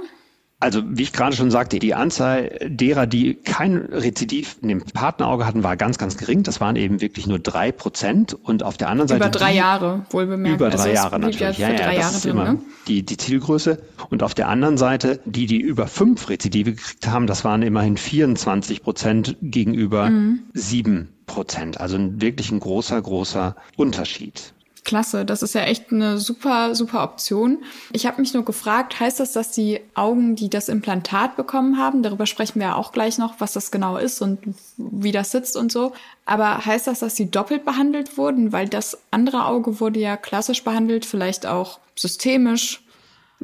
Also 0.59 0.81
wie 0.87 1.03
ich 1.03 1.13
gerade 1.13 1.35
schon 1.35 1.51
sagte, 1.51 1.77
die 1.77 1.93
Anzahl 1.93 2.49
derer, 2.65 3.05
die 3.05 3.35
kein 3.35 3.77
Rezidiv 3.77 4.57
in 4.61 4.69
dem 4.69 4.81
Partnerauge 4.81 5.45
hatten, 5.45 5.63
war 5.63 5.77
ganz, 5.77 5.99
ganz 5.99 6.17
gering. 6.17 6.41
Das 6.41 6.59
waren 6.59 6.75
eben 6.75 6.99
wirklich 6.99 7.27
nur 7.27 7.37
drei 7.37 7.71
Prozent. 7.71 8.33
Und 8.33 8.63
auf 8.63 8.75
der 8.75 8.89
anderen 8.89 9.07
Seite 9.07 9.23
über 9.23 9.29
drei 9.29 9.53
Jahre 9.53 10.05
wohl 10.09 10.25
bemerkt. 10.25 10.55
Über 10.55 10.69
drei 10.71 10.77
also 10.77 10.89
Jahre 10.89 11.19
natürlich. 11.19 11.59
Ja, 11.59 11.69
ja, 11.69 11.77
das 11.77 11.95
Jahre 11.95 12.15
ist 12.15 12.25
drin, 12.25 12.31
immer 12.31 12.53
ne? 12.53 12.61
die 12.87 13.03
die 13.03 13.17
Zielgröße. 13.17 13.83
Und 14.09 14.23
auf 14.23 14.33
der 14.33 14.47
anderen 14.47 14.77
Seite 14.77 15.19
die, 15.25 15.45
die 15.45 15.61
über 15.61 15.85
fünf 15.85 16.27
Rezidive 16.27 16.73
gekriegt 16.73 17.07
haben, 17.07 17.27
das 17.27 17.45
waren 17.45 17.61
immerhin 17.61 17.95
24 17.95 18.81
Prozent 18.81 19.37
gegenüber 19.43 20.09
mhm. 20.09 20.39
sieben 20.53 20.93
mhm. 20.93 21.07
Prozent. 21.27 21.79
Also 21.79 21.99
wirklich 21.99 22.51
ein 22.51 22.59
großer, 22.59 22.99
großer 22.99 23.55
Unterschied. 23.75 24.53
Klasse, 24.87 25.25
das 25.25 25.43
ist 25.43 25.53
ja 25.53 25.63
echt 25.63 25.91
eine 25.91 26.17
super, 26.17 26.73
super 26.73 27.03
Option. 27.03 27.59
Ich 27.91 28.05
habe 28.07 28.21
mich 28.21 28.33
nur 28.33 28.45
gefragt, 28.45 28.99
heißt 28.99 29.19
das, 29.19 29.33
dass 29.33 29.51
die 29.51 29.81
Augen, 29.95 30.37
die 30.37 30.49
das 30.49 30.69
Implantat 30.69 31.35
bekommen 31.35 31.77
haben, 31.77 32.03
darüber 32.03 32.25
sprechen 32.25 32.61
wir 32.61 32.67
ja 32.67 32.75
auch 32.75 32.93
gleich 32.93 33.17
noch, 33.17 33.35
was 33.39 33.51
das 33.51 33.69
genau 33.69 33.97
ist 33.97 34.21
und 34.21 34.39
wie 34.77 35.11
das 35.11 35.31
sitzt 35.31 35.57
und 35.57 35.73
so, 35.73 35.91
aber 36.25 36.65
heißt 36.65 36.87
das, 36.87 36.99
dass 36.99 37.17
sie 37.17 37.29
doppelt 37.29 37.65
behandelt 37.65 38.17
wurden, 38.17 38.53
weil 38.53 38.69
das 38.69 38.97
andere 39.11 39.45
Auge 39.45 39.81
wurde 39.81 39.99
ja 39.99 40.15
klassisch 40.15 40.63
behandelt, 40.63 41.05
vielleicht 41.05 41.45
auch 41.45 41.79
systemisch? 41.97 42.81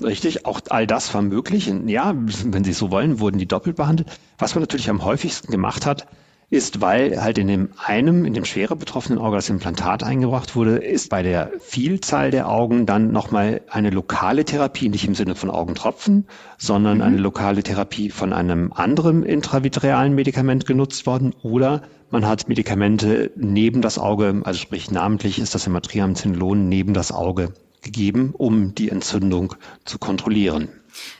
Richtig, 0.01 0.45
auch 0.45 0.61
all 0.69 0.87
das 0.87 1.13
war 1.13 1.21
möglich. 1.21 1.71
Ja, 1.85 2.15
wenn 2.15 2.63
Sie 2.63 2.73
so 2.73 2.89
wollen, 2.89 3.19
wurden 3.19 3.37
die 3.37 3.47
doppelt 3.47 3.75
behandelt. 3.75 4.07
Was 4.39 4.55
man 4.55 4.63
natürlich 4.63 4.89
am 4.89 5.03
häufigsten 5.03 5.51
gemacht 5.51 5.85
hat, 5.85 6.07
ist, 6.53 6.81
weil 6.81 7.21
halt 7.21 7.37
in 7.39 7.47
dem 7.47 7.69
einem, 7.83 8.25
in 8.25 8.33
dem 8.33 8.45
schwerer 8.45 8.75
betroffenen 8.75 9.19
Auge 9.19 9.37
das 9.37 9.49
Implantat 9.49 10.03
eingebracht 10.03 10.55
wurde, 10.55 10.77
ist 10.77 11.09
bei 11.09 11.23
der 11.23 11.51
Vielzahl 11.59 12.29
der 12.29 12.47
Augen 12.47 12.85
dann 12.85 13.11
nochmal 13.11 13.61
eine 13.69 13.89
lokale 13.89 14.45
Therapie, 14.45 14.87
nicht 14.87 15.07
im 15.07 15.15
Sinne 15.15 15.35
von 15.35 15.49
Augentropfen, 15.49 16.27
sondern 16.57 16.97
mhm. 16.97 17.03
eine 17.03 17.17
lokale 17.17 17.63
Therapie 17.63 18.11
von 18.11 18.31
einem 18.33 18.71
anderen 18.71 19.23
intravitrealen 19.23 20.13
Medikament 20.13 20.65
genutzt 20.65 21.07
worden 21.07 21.33
oder 21.41 21.81
man 22.11 22.27
hat 22.27 22.47
Medikamente 22.47 23.31
neben 23.35 23.81
das 23.81 23.97
Auge, 23.97 24.41
also 24.43 24.59
sprich 24.59 24.91
namentlich 24.91 25.39
ist 25.39 25.55
das 25.55 25.63
Triamcinolon 25.63 26.69
neben 26.69 26.93
das 26.93 27.11
Auge 27.11 27.53
gegeben, 27.81 28.33
um 28.37 28.75
die 28.75 28.89
Entzündung 28.89 29.55
zu 29.85 29.97
kontrollieren. 29.97 30.69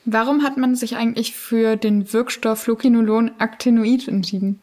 Warum 0.06 0.44
hat 0.44 0.58
man 0.58 0.76
sich 0.76 0.96
eigentlich 0.96 1.34
für 1.34 1.76
den 1.76 2.14
Wirkstoff 2.14 2.62
Fluocinolon 2.62 3.32
Actinoid 3.40 4.08
entschieden? 4.08 4.62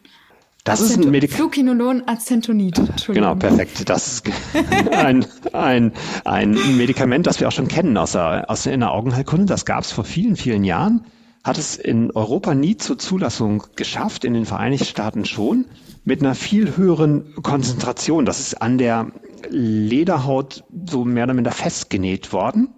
Das 0.65 0.81
Acento 0.81 1.01
ist 1.01 1.07
ein 1.07 1.11
Medikament. 1.11 1.41
Flukinolon 1.41 2.03
Acetonid. 2.07 2.81
Genau, 3.07 3.35
perfekt. 3.35 3.89
Das 3.89 4.09
ist 4.15 4.31
ein, 4.93 5.25
ein, 5.53 5.93
ein 6.25 6.77
Medikament, 6.77 7.27
das 7.27 7.41
wir 7.41 7.49
auch 7.49 7.53
schon 7.53 7.69
kennen 7.69 7.97
aus 7.97 8.13
der, 8.13 8.51
aus 8.51 8.65
der, 8.65 8.75
in 8.75 8.81
der 8.81 8.93
Augenheilkunde. 8.93 9.47
Das 9.47 9.65
gab 9.65 9.85
es 9.85 9.93
vor 9.93 10.05
vielen, 10.05 10.37
vielen 10.37 10.65
Jahren. 10.65 11.07
Hat 11.43 11.57
es 11.57 11.77
in 11.77 12.11
Europa 12.11 12.55
nie 12.55 12.77
zur 12.77 12.99
Zulassung 12.99 13.65
geschafft, 13.75 14.27
in 14.27 14.35
den 14.35 14.45
Vereinigten 14.45 14.85
Staaten 14.85 15.25
schon, 15.25 15.65
mit 16.05 16.21
einer 16.21 16.35
viel 16.35 16.77
höheren 16.77 17.35
Konzentration. 17.43 18.27
Das 18.27 18.41
ist 18.41 18.61
an 18.61 18.77
der 18.77 19.13
Lederhaut 19.49 20.65
so 20.87 21.07
mehr 21.07 21.25
oder 21.25 21.35
minder 21.35 21.53
festgenäht 21.53 22.35
worden 22.35 22.69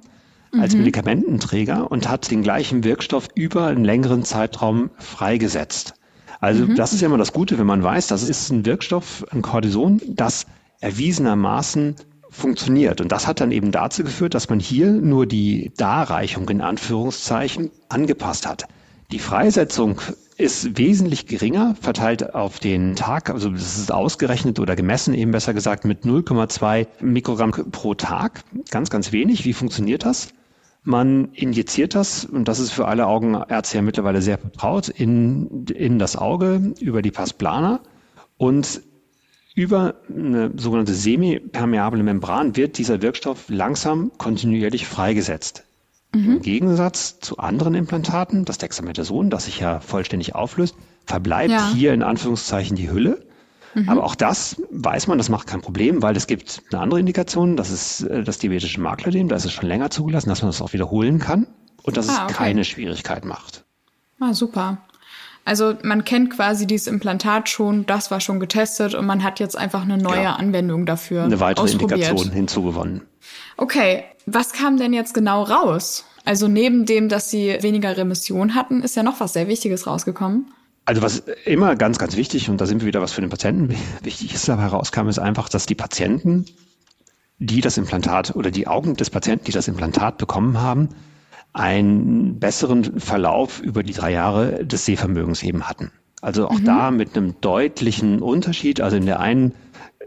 als 0.57 0.75
mhm. 0.75 0.81
Medikamententräger 0.81 1.91
und 1.91 2.09
hat 2.09 2.31
den 2.31 2.43
gleichen 2.43 2.85
Wirkstoff 2.85 3.29
über 3.35 3.67
einen 3.67 3.85
längeren 3.85 4.23
Zeitraum 4.23 4.91
freigesetzt. 4.99 5.95
Also 6.43 6.67
mhm. 6.67 6.75
das 6.75 6.93
ist 6.93 7.01
ja 7.01 7.07
immer 7.07 7.19
das 7.19 7.33
Gute, 7.33 7.57
wenn 7.59 7.67
man 7.67 7.85
weiß, 7.85 8.09
das 8.09 8.29
ist 8.29 8.51
ein 8.51 8.67
Wirkstoff, 8.67 9.25
ein 9.31 9.43
Cortison, 9.43 10.03
das 10.09 10.45
erwiesenermaßen 10.81 11.95
funktioniert. 12.31 13.01
Und 13.01 13.13
das 13.13 13.29
hat 13.29 13.41
dann 13.41 13.53
eben 13.53 13.71
dazu 13.71 14.03
geführt, 14.03 14.35
dass 14.35 14.51
man 14.51 14.59
hier 14.59 14.91
nur 14.91 15.27
die 15.27 15.71
Darreichung 15.77 16.49
in 16.49 16.61
Anführungszeichen 16.61 17.71
angepasst 17.89 18.49
hat. 18.49 18.67
Die 19.13 19.21
Freisetzung 19.21 20.01
ist 20.37 20.77
wesentlich 20.77 21.27
geringer, 21.27 21.77
verteilt 21.81 22.35
auf 22.35 22.59
den 22.59 22.97
Tag, 22.97 23.31
also 23.31 23.51
das 23.51 23.79
ist 23.79 23.93
ausgerechnet 23.93 24.59
oder 24.59 24.75
gemessen 24.75 25.15
eben 25.15 25.31
besser 25.31 25.55
gesagt 25.55 25.85
mit 25.85 26.03
0,2 26.03 26.89
Mikrogramm 27.01 27.53
pro 27.71 27.95
Tag. 27.95 28.43
Ganz, 28.71 28.91
ganz 28.91 29.13
wenig. 29.13 29.45
Wie 29.45 29.53
funktioniert 29.53 30.05
das? 30.05 30.31
Man 30.85 31.33
injiziert 31.33 31.95
das, 31.95 32.25
und 32.25 32.49
das 32.49 32.59
ist 32.59 32.73
für 32.73 32.89
alle 32.89 33.07
Augenärzte 33.07 33.77
ja 33.77 33.83
mittlerweile 33.83 34.21
sehr 34.21 34.39
vertraut, 34.39 34.89
in, 34.89 35.67
in 35.67 35.99
das 35.99 36.17
Auge 36.17 36.75
über 36.81 37.03
die 37.03 37.13
Pars 37.13 37.33
plana 37.33 37.81
und 38.37 38.83
über 39.55 39.95
eine 40.09 40.51
sogenannte 40.57 40.95
semipermeable 40.95 42.03
Membran 42.03 42.57
wird 42.57 42.79
dieser 42.79 43.03
Wirkstoff 43.03 43.45
langsam 43.49 44.11
kontinuierlich 44.19 44.87
freigesetzt. 44.87 45.65
Mhm. 46.15 46.37
Im 46.37 46.43
Gegensatz 46.43 47.21
zu 47.21 47.39
anderen 47.39 47.75
Implantaten, 47.75 48.45
das 48.45 48.59
Dexamethason, 48.59 49.31
das 49.31 49.45
sich 49.45 49.61
ja 49.61 49.81
vollständig 49.81 50.35
auflöst, 50.35 50.75
verbleibt 51.07 51.51
ja. 51.51 51.73
hier 51.75 51.93
in 51.95 52.03
Anführungszeichen 52.03 52.77
die 52.77 52.91
Hülle. 52.91 53.25
Mhm. 53.75 53.89
Aber 53.89 54.05
auch 54.05 54.15
das 54.15 54.61
weiß 54.71 55.07
man, 55.07 55.19
das 55.19 55.29
macht 55.29 55.47
kein 55.47 55.61
Problem, 55.61 56.03
weil 56.03 56.17
es 56.17 56.27
gibt 56.27 56.63
eine 56.71 56.83
andere 56.83 57.01
Indikation, 57.01 57.57
das 57.57 57.71
ist 57.71 58.03
äh, 58.03 58.23
das 58.23 58.39
diabetische 58.39 58.81
Maklödem, 58.81 59.29
da 59.29 59.37
ist 59.37 59.45
es 59.45 59.53
schon 59.53 59.69
länger 59.69 59.91
zugelassen, 59.91 60.29
dass 60.29 60.43
man 60.43 60.51
das 60.51 60.61
auch 60.61 60.73
wiederholen 60.73 61.19
kann 61.19 61.47
und 61.83 61.97
dass 61.97 62.09
ah, 62.09 62.27
es 62.29 62.37
keine 62.37 62.65
Schwierigkeit 62.65 63.25
macht. 63.25 63.65
Ah, 64.21 64.35
super. 64.35 64.79
Also 65.45 65.75
man 65.83 66.05
kennt 66.05 66.31
quasi 66.31 66.67
dieses 66.67 66.87
Implantat 66.87 67.49
schon, 67.49 67.85
das 67.87 68.11
war 68.11 68.21
schon 68.21 68.39
getestet 68.39 68.95
und 68.95 69.07
man 69.07 69.25
hat 69.25 69.41
jetzt 69.41 69.59
einfach 69.59 69.83
eine 69.83 69.99
neue 69.99 70.23
ja. 70.23 70.35
Anwendung 70.35 70.87
dafür. 70.87 71.25
Eine 71.25 71.41
weitere 71.41 71.71
Indikation 71.71 72.31
hinzugewonnen. 72.31 73.03
Okay, 73.57 74.05
was 74.27 74.53
kam 74.53 74.77
denn 74.77 74.93
jetzt 74.93 75.15
genau 75.15 75.43
raus? 75.43 76.05
Also 76.25 76.47
neben 76.47 76.87
dem, 76.87 77.09
dass 77.09 77.31
sie 77.31 77.59
weniger 77.61 77.97
Remission 77.97 78.55
hatten, 78.55 78.83
ist 78.83 78.95
ja 78.95 79.03
noch 79.03 79.19
was 79.19 79.33
sehr 79.33 79.49
Wichtiges 79.49 79.89
rausgekommen. 79.89 80.47
Also 80.93 81.01
was 81.01 81.21
immer 81.47 81.75
ganz, 81.75 81.97
ganz 81.97 82.19
wichtig, 82.19 82.51
und 82.51 82.61
da 82.61 82.67
sind 82.67 82.83
wir 82.83 82.87
wieder, 82.87 83.01
was 83.01 83.13
für 83.13 83.23
den 83.23 83.31
Patienten 83.31 83.75
wichtig 84.03 84.35
ist, 84.35 84.47
dabei 84.47 84.65
herauskam, 84.65 85.09
ist 85.09 85.19
einfach, 85.19 85.49
dass 85.49 85.65
die 85.65 85.75
Patienten, 85.75 86.45
die 87.39 87.63
das 87.63 87.79
Implantat 87.79 88.37
oder 88.37 88.51
die 88.51 88.67
Augen 88.67 88.95
des 88.95 89.09
Patienten, 89.09 89.47
die 89.47 89.53
das 89.53 89.69
Implantat 89.69 90.19
bekommen 90.19 90.61
haben, 90.61 90.91
einen 91.55 92.39
besseren 92.39 93.01
Verlauf 93.01 93.63
über 93.63 93.83
die 93.83 93.95
drei 93.95 94.13
Jahre 94.13 94.67
des 94.67 94.85
Sehvermögens 94.85 95.43
eben 95.43 95.67
hatten. 95.67 95.91
Also 96.21 96.49
auch 96.49 96.59
mhm. 96.59 96.65
da 96.67 96.91
mit 96.91 97.17
einem 97.17 97.41
deutlichen 97.41 98.21
Unterschied. 98.21 98.83
Also 98.83 98.99
in 98.99 99.07
der 99.07 99.19
einen, 99.19 99.55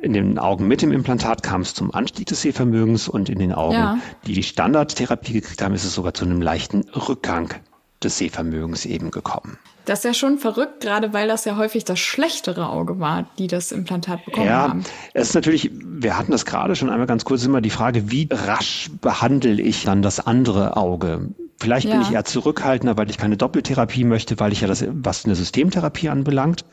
in 0.04 0.13
den 0.13 0.38
Augen 0.38 0.68
mit 0.68 0.84
dem 0.84 0.92
Implantat 0.92 1.42
kam 1.42 1.62
es 1.62 1.74
zum 1.74 1.96
Anstieg 1.96 2.27
des 2.27 2.44
Sehvermögens 2.44 3.10
und 3.10 3.27
in 3.27 3.39
den 3.39 3.54
Augen, 3.54 3.74
ja. 3.74 3.98
die 4.27 4.34
die 4.34 4.44
Standardtherapie 4.44 5.34
gekriegt 5.34 5.63
haben, 5.63 5.74
ist 5.74 5.84
es 5.84 5.96
sogar 5.96 6.13
zu 6.13 6.25
einem 6.25 6.44
leichten 6.44 6.82
Rückgang 6.89 7.56
des 8.04 8.18
Sehvermögens 8.18 8.86
eben 8.86 9.12
gekommen. 9.12 9.58
Das 9.86 10.00
ist 10.00 10.06
ja 10.06 10.14
schon 10.14 10.40
verrückt, 10.40 10.82
gerade 10.82 11.14
weil 11.14 11.28
das 11.28 11.46
ja 11.46 11.58
häufig 11.58 11.86
das 11.86 12.00
schlechtere 12.00 12.70
Auge 12.70 13.00
war, 13.00 13.30
die 13.38 13.48
das 13.48 13.72
Implantat 13.72 14.25
bekommen 14.25 14.48
ja, 14.48 14.68
haben. 14.68 14.82
Ja, 14.82 14.90
es 15.14 15.30
ist 15.30 15.36
natürlich, 15.36 15.72
wir 15.74 16.18
hatten 16.18 16.32
das 16.32 16.46
gerade 16.46 16.75
schon 16.75 16.90
einmal 16.90 17.08
ganz 17.08 17.24
kurz, 17.24 17.44
immer 17.44 17.62
die 17.62 17.70
Frage, 17.70 18.12
wie 18.12 18.28
rasch 18.32 18.90
behandle 19.02 19.62
ich 19.62 19.84
dann 19.84 20.02
das 20.02 20.25
andere 20.25 20.75
Auge? 20.75 21.30
Vielleicht 21.60 21.88
ja. 21.88 21.94
bin 21.94 22.02
ich 22.02 22.12
eher 22.12 22.25
zurückhaltender, 22.25 22.98
weil 22.98 23.10
ich 23.10 23.18
keine 23.18 23.38
Doppeltherapie 23.38 24.04
möchte, 24.04 24.40
weil 24.40 24.52
ich 24.52 24.62
ja 24.62 24.68
das, 24.68 24.84
was 24.90 25.25
eine 25.25 25.36
Systemtherapie 25.36 26.10
anbelangt, 26.10 26.66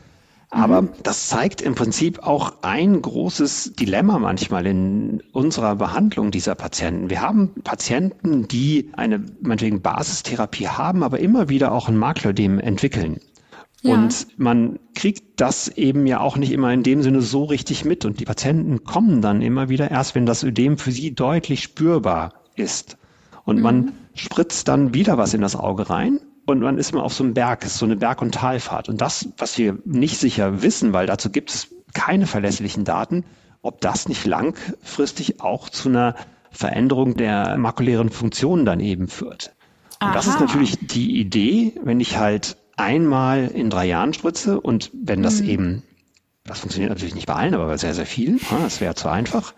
aber 0.53 0.83
mhm. 0.83 0.89
das 1.01 1.27
zeigt 1.29 1.61
im 1.61 1.73
Prinzip 1.73 2.19
auch 2.19 2.53
ein 2.61 3.01
großes 3.01 3.73
Dilemma 3.73 4.19
manchmal 4.19 4.67
in 4.67 5.23
unserer 5.31 5.75
Behandlung 5.75 6.29
dieser 6.29 6.53
Patienten. 6.53 7.09
Wir 7.09 7.21
haben 7.21 7.49
Patienten, 7.63 8.47
die 8.47 8.91
eine 8.93 9.25
meinetwegen 9.41 9.81
Basistherapie 9.81 10.67
haben, 10.67 11.03
aber 11.03 11.19
immer 11.19 11.49
wieder 11.49 11.71
auch 11.71 11.89
ein 11.89 11.97
Maklödem 11.97 12.59
entwickeln. 12.59 13.19
Ja. 13.81 13.95
Und 13.95 14.27
man 14.37 14.77
kriegt 14.93 15.41
das 15.41 15.69
eben 15.69 16.05
ja 16.05 16.19
auch 16.19 16.37
nicht 16.37 16.51
immer 16.51 16.71
in 16.71 16.83
dem 16.83 17.01
Sinne 17.01 17.21
so 17.21 17.45
richtig 17.45 17.83
mit. 17.83 18.05
Und 18.05 18.19
die 18.19 18.25
Patienten 18.25 18.83
kommen 18.83 19.21
dann 19.21 19.41
immer 19.41 19.69
wieder 19.69 19.89
erst, 19.89 20.13
wenn 20.13 20.27
das 20.27 20.43
Ödem 20.43 20.77
für 20.77 20.91
sie 20.91 21.15
deutlich 21.15 21.63
spürbar 21.63 22.33
ist. 22.55 22.97
Und 23.43 23.57
mhm. 23.57 23.63
man 23.63 23.91
spritzt 24.13 24.67
dann 24.67 24.93
wieder 24.93 25.17
was 25.17 25.33
in 25.33 25.41
das 25.41 25.55
Auge 25.55 25.89
rein 25.89 26.19
und 26.45 26.59
man 26.59 26.77
ist 26.77 26.91
immer 26.91 27.03
auf 27.03 27.13
so 27.13 27.23
einem 27.23 27.33
Berg, 27.33 27.63
ist 27.63 27.77
so 27.77 27.85
eine 27.85 27.95
Berg- 27.95 28.21
und 28.21 28.33
Talfahrt. 28.33 28.89
Und 28.89 29.01
das, 29.01 29.29
was 29.37 29.57
wir 29.57 29.77
nicht 29.85 30.19
sicher 30.19 30.61
wissen, 30.61 30.93
weil 30.93 31.07
dazu 31.07 31.29
gibt 31.29 31.51
es 31.51 31.69
keine 31.93 32.27
verlässlichen 32.27 32.83
Daten, 32.83 33.23
ob 33.61 33.79
das 33.81 34.09
nicht 34.09 34.25
langfristig 34.25 35.39
auch 35.41 35.69
zu 35.69 35.89
einer 35.89 36.15
Veränderung 36.51 37.15
der 37.15 37.57
makulären 37.57 38.09
Funktion 38.09 38.65
dann 38.65 38.79
eben 38.79 39.07
führt. 39.07 39.53
Und 40.01 40.07
Aha. 40.07 40.13
das 40.13 40.27
ist 40.27 40.39
natürlich 40.39 40.77
die 40.79 41.19
Idee, 41.19 41.73
wenn 41.83 41.99
ich 41.99 42.17
halt 42.17 42.57
einmal 42.75 43.47
in 43.47 43.69
drei 43.69 43.85
Jahren 43.85 44.13
spritze 44.13 44.59
und 44.59 44.91
wenn 44.93 45.23
das 45.23 45.41
mhm. 45.41 45.49
eben, 45.49 45.83
das 46.43 46.59
funktioniert 46.59 46.89
natürlich 46.89 47.15
nicht 47.15 47.27
bei 47.27 47.35
allen, 47.35 47.53
aber 47.53 47.67
bei 47.67 47.77
sehr, 47.77 47.93
sehr 47.93 48.05
vielen, 48.05 48.39
das 48.61 48.81
wäre 48.81 48.95
zu 48.95 49.07
einfach, 49.07 49.53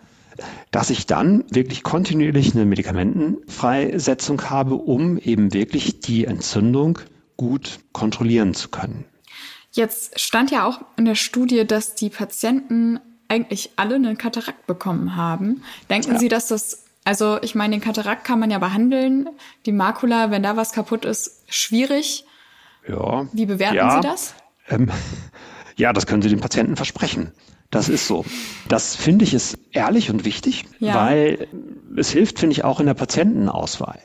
dass 0.70 0.90
ich 0.90 1.06
dann 1.06 1.44
wirklich 1.50 1.82
kontinuierlich 1.82 2.54
eine 2.54 2.64
Medikamentenfreisetzung 2.64 4.42
habe, 4.50 4.74
um 4.74 5.18
eben 5.18 5.52
wirklich 5.52 6.00
die 6.00 6.24
Entzündung 6.24 6.98
gut 7.36 7.80
kontrollieren 7.92 8.54
zu 8.54 8.68
können. 8.68 9.04
Jetzt 9.72 10.18
stand 10.18 10.50
ja 10.50 10.66
auch 10.66 10.80
in 10.96 11.04
der 11.04 11.14
Studie, 11.14 11.66
dass 11.66 11.94
die 11.94 12.08
Patienten 12.08 12.98
eigentlich 13.28 13.70
alle 13.76 13.96
einen 13.96 14.16
Katarakt 14.16 14.66
bekommen 14.66 15.16
haben. 15.16 15.62
Denken 15.90 16.12
ja. 16.12 16.18
Sie, 16.18 16.28
dass 16.28 16.48
das, 16.48 16.84
also 17.04 17.38
ich 17.42 17.54
meine, 17.54 17.76
den 17.76 17.82
Katarakt 17.82 18.24
kann 18.24 18.38
man 18.38 18.50
ja 18.50 18.58
behandeln, 18.58 19.28
die 19.66 19.72
Makula, 19.72 20.30
wenn 20.30 20.42
da 20.42 20.56
was 20.56 20.72
kaputt 20.72 21.04
ist, 21.04 21.42
schwierig. 21.48 22.24
Ja. 22.88 23.26
Wie 23.32 23.46
bewerten 23.46 23.76
ja. 23.76 24.00
Sie 24.00 24.08
das? 24.08 24.34
Ähm, 24.68 24.90
ja, 25.76 25.92
das 25.92 26.06
können 26.06 26.22
Sie 26.22 26.28
den 26.28 26.40
Patienten 26.40 26.76
versprechen. 26.76 27.32
Das 27.70 27.88
ist 27.88 28.06
so. 28.06 28.24
Das 28.68 28.96
finde 28.96 29.24
ich 29.24 29.34
ist 29.34 29.58
ehrlich 29.72 30.10
und 30.10 30.24
wichtig, 30.24 30.64
ja. 30.78 30.94
weil 30.94 31.48
es 31.96 32.10
hilft, 32.10 32.38
finde 32.38 32.52
ich, 32.52 32.64
auch 32.64 32.80
in 32.80 32.86
der 32.86 32.94
Patientenauswahl. 32.94 33.98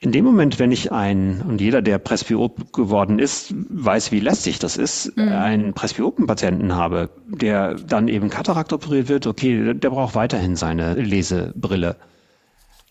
In 0.00 0.12
dem 0.12 0.24
Moment, 0.24 0.60
wenn 0.60 0.70
ich 0.70 0.92
ein, 0.92 1.42
und 1.42 1.60
jeder, 1.60 1.82
der 1.82 1.98
Presbyop 1.98 2.72
geworden 2.72 3.18
ist, 3.18 3.52
weiß, 3.68 4.12
wie 4.12 4.20
lästig 4.20 4.60
das 4.60 4.76
ist, 4.76 5.16
mhm. 5.16 5.28
einen 5.28 5.74
Presbyopen-Patienten 5.74 6.76
habe, 6.76 7.10
der 7.26 7.74
dann 7.74 8.06
eben 8.06 8.30
Katarakt 8.30 8.72
operiert 8.72 9.08
wird, 9.08 9.26
okay, 9.26 9.74
der 9.74 9.90
braucht 9.90 10.14
weiterhin 10.14 10.54
seine 10.54 10.94
Lesebrille. 10.94 11.96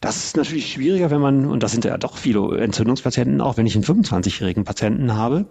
Das 0.01 0.17
ist 0.17 0.35
natürlich 0.35 0.73
schwieriger, 0.73 1.09
wenn 1.09 1.21
man, 1.21 1.45
und 1.45 1.63
das 1.63 1.71
sind 1.71 1.85
ja 1.85 1.97
doch 1.97 2.17
viele 2.17 2.57
Entzündungspatienten, 2.57 3.39
auch 3.39 3.55
wenn 3.55 3.65
ich 3.65 3.75
einen 3.75 3.85
25-jährigen 3.85 4.65
Patienten 4.65 5.15
habe, 5.15 5.45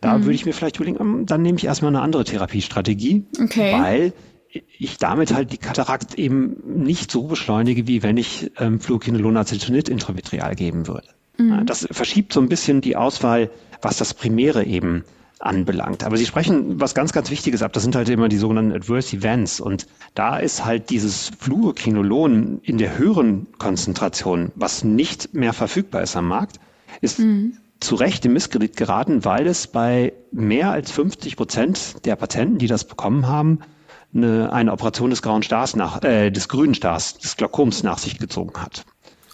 da 0.00 0.16
mhm. 0.16 0.24
würde 0.24 0.34
ich 0.34 0.46
mir 0.46 0.52
vielleicht 0.52 0.76
überlegen, 0.76 0.98
ähm, 1.00 1.26
dann 1.26 1.42
nehme 1.42 1.58
ich 1.58 1.64
erstmal 1.64 1.90
eine 1.90 2.02
andere 2.02 2.24
Therapiestrategie, 2.24 3.26
okay. 3.40 3.72
weil 3.72 4.12
ich 4.78 4.96
damit 4.98 5.32
halt 5.32 5.52
die 5.52 5.58
Katarakt 5.58 6.14
eben 6.14 6.56
nicht 6.64 7.10
so 7.10 7.24
beschleunige, 7.24 7.86
wie 7.86 8.02
wenn 8.02 8.16
ich 8.16 8.50
ähm, 8.58 8.80
Fluokinolonacetonid 8.80 9.88
intravitreal 9.88 10.56
geben 10.56 10.88
würde. 10.88 11.08
Mhm. 11.38 11.66
Das 11.66 11.86
verschiebt 11.90 12.32
so 12.32 12.40
ein 12.40 12.48
bisschen 12.48 12.80
die 12.80 12.96
Auswahl, 12.96 13.50
was 13.80 13.98
das 13.98 14.14
Primäre 14.14 14.64
eben 14.64 15.04
anbelangt. 15.38 16.04
Aber 16.04 16.16
Sie 16.16 16.26
sprechen 16.26 16.80
was 16.80 16.94
ganz, 16.94 17.12
ganz 17.12 17.30
Wichtiges 17.30 17.62
ab. 17.62 17.72
Das 17.72 17.82
sind 17.82 17.94
halt 17.94 18.08
immer 18.08 18.28
die 18.28 18.36
sogenannten 18.36 18.72
Adverse 18.72 19.16
Events. 19.16 19.60
Und 19.60 19.86
da 20.14 20.36
ist 20.36 20.64
halt 20.64 20.90
dieses 20.90 21.30
Fluokinolon 21.38 22.60
in 22.62 22.76
der 22.76 22.98
höheren 22.98 23.46
Konzentration, 23.58 24.52
was 24.54 24.84
nicht 24.84 25.32
mehr 25.32 25.52
verfügbar 25.52 26.02
ist 26.02 26.16
am 26.16 26.28
Markt, 26.28 26.58
ist 27.00 27.20
mhm 27.20 27.56
zu 27.80 27.94
Recht 27.94 28.24
im 28.26 28.34
Misskredit 28.34 28.76
geraten, 28.76 29.24
weil 29.24 29.46
es 29.46 29.66
bei 29.66 30.12
mehr 30.32 30.70
als 30.70 30.90
50 30.90 31.36
Prozent 31.36 32.04
der 32.04 32.16
Patienten, 32.16 32.58
die 32.58 32.66
das 32.66 32.84
bekommen 32.84 33.26
haben, 33.26 33.60
eine, 34.14 34.52
eine 34.52 34.72
Operation 34.72 35.10
des 35.10 35.22
grauen 35.22 35.42
Stars 35.42 35.76
nach, 35.76 36.02
äh, 36.02 36.30
des 36.30 36.48
grünen 36.48 36.74
Stars, 36.74 37.18
des 37.18 37.36
Glaukoms 37.36 37.82
nach 37.82 37.98
sich 37.98 38.18
gezogen 38.18 38.60
hat. 38.60 38.84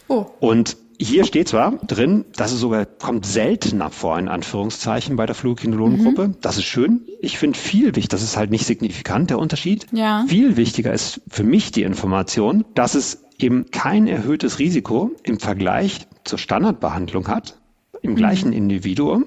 Oh. 0.08 0.26
Und 0.40 0.76
hier 0.98 1.24
steht 1.24 1.48
zwar 1.48 1.72
drin, 1.86 2.24
dass 2.36 2.52
es 2.52 2.60
sogar 2.60 2.86
kommt 2.86 3.26
seltener 3.26 3.90
vor, 3.90 4.18
in 4.18 4.28
Anführungszeichen, 4.28 5.16
bei 5.16 5.26
der 5.26 5.34
Fluokinolongruppe. 5.34 6.28
Mhm. 6.28 6.34
Das 6.40 6.56
ist 6.56 6.64
schön. 6.64 7.06
Ich 7.20 7.38
finde 7.38 7.58
viel 7.58 7.88
wichtig, 7.88 8.08
das 8.08 8.22
ist 8.22 8.36
halt 8.36 8.50
nicht 8.50 8.66
signifikant, 8.66 9.30
der 9.30 9.38
Unterschied. 9.38 9.86
Ja. 9.92 10.24
Viel 10.26 10.56
wichtiger 10.56 10.92
ist 10.92 11.20
für 11.28 11.44
mich 11.44 11.70
die 11.70 11.82
Information, 11.82 12.64
dass 12.74 12.94
es 12.94 13.24
eben 13.38 13.70
kein 13.70 14.06
erhöhtes 14.06 14.58
Risiko 14.58 15.10
im 15.22 15.38
Vergleich 15.38 16.06
zur 16.24 16.38
Standardbehandlung 16.38 17.28
hat, 17.28 17.58
im 18.06 18.12
mhm. 18.12 18.16
gleichen 18.16 18.52
Individuum. 18.52 19.26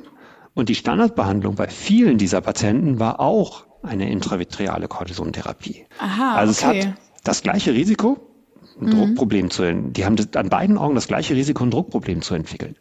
Und 0.56 0.70
die 0.70 0.76
Standardbehandlung 0.76 1.56
bei 1.56 1.68
vielen 1.68 2.18
dieser 2.18 2.42
Patienten 2.42 3.00
war 3.00 3.20
auch 3.20 3.66
eine 3.84 4.10
intravitreale 4.12 4.88
Cortisontherapie. 4.88 5.86
Aha, 6.00 6.36
also 6.36 6.52
es 6.52 6.64
okay. 6.64 6.88
hat 6.88 6.94
das 7.24 7.44
gleiche 7.44 7.74
Risiko, 7.74 8.18
ein 8.80 8.88
mhm. 8.88 8.92
Druckproblem 8.92 9.50
zu 9.52 9.64
entwickeln. 9.64 9.94
Die 9.94 10.06
haben 10.06 10.18
an 10.36 10.50
beiden 10.50 10.78
Augen 10.78 10.96
das 10.96 11.08
gleiche 11.08 11.36
Risiko, 11.36 11.64
ein 11.64 11.72
Druckproblem 11.72 12.22
zu 12.22 12.34
entwickeln. 12.34 12.76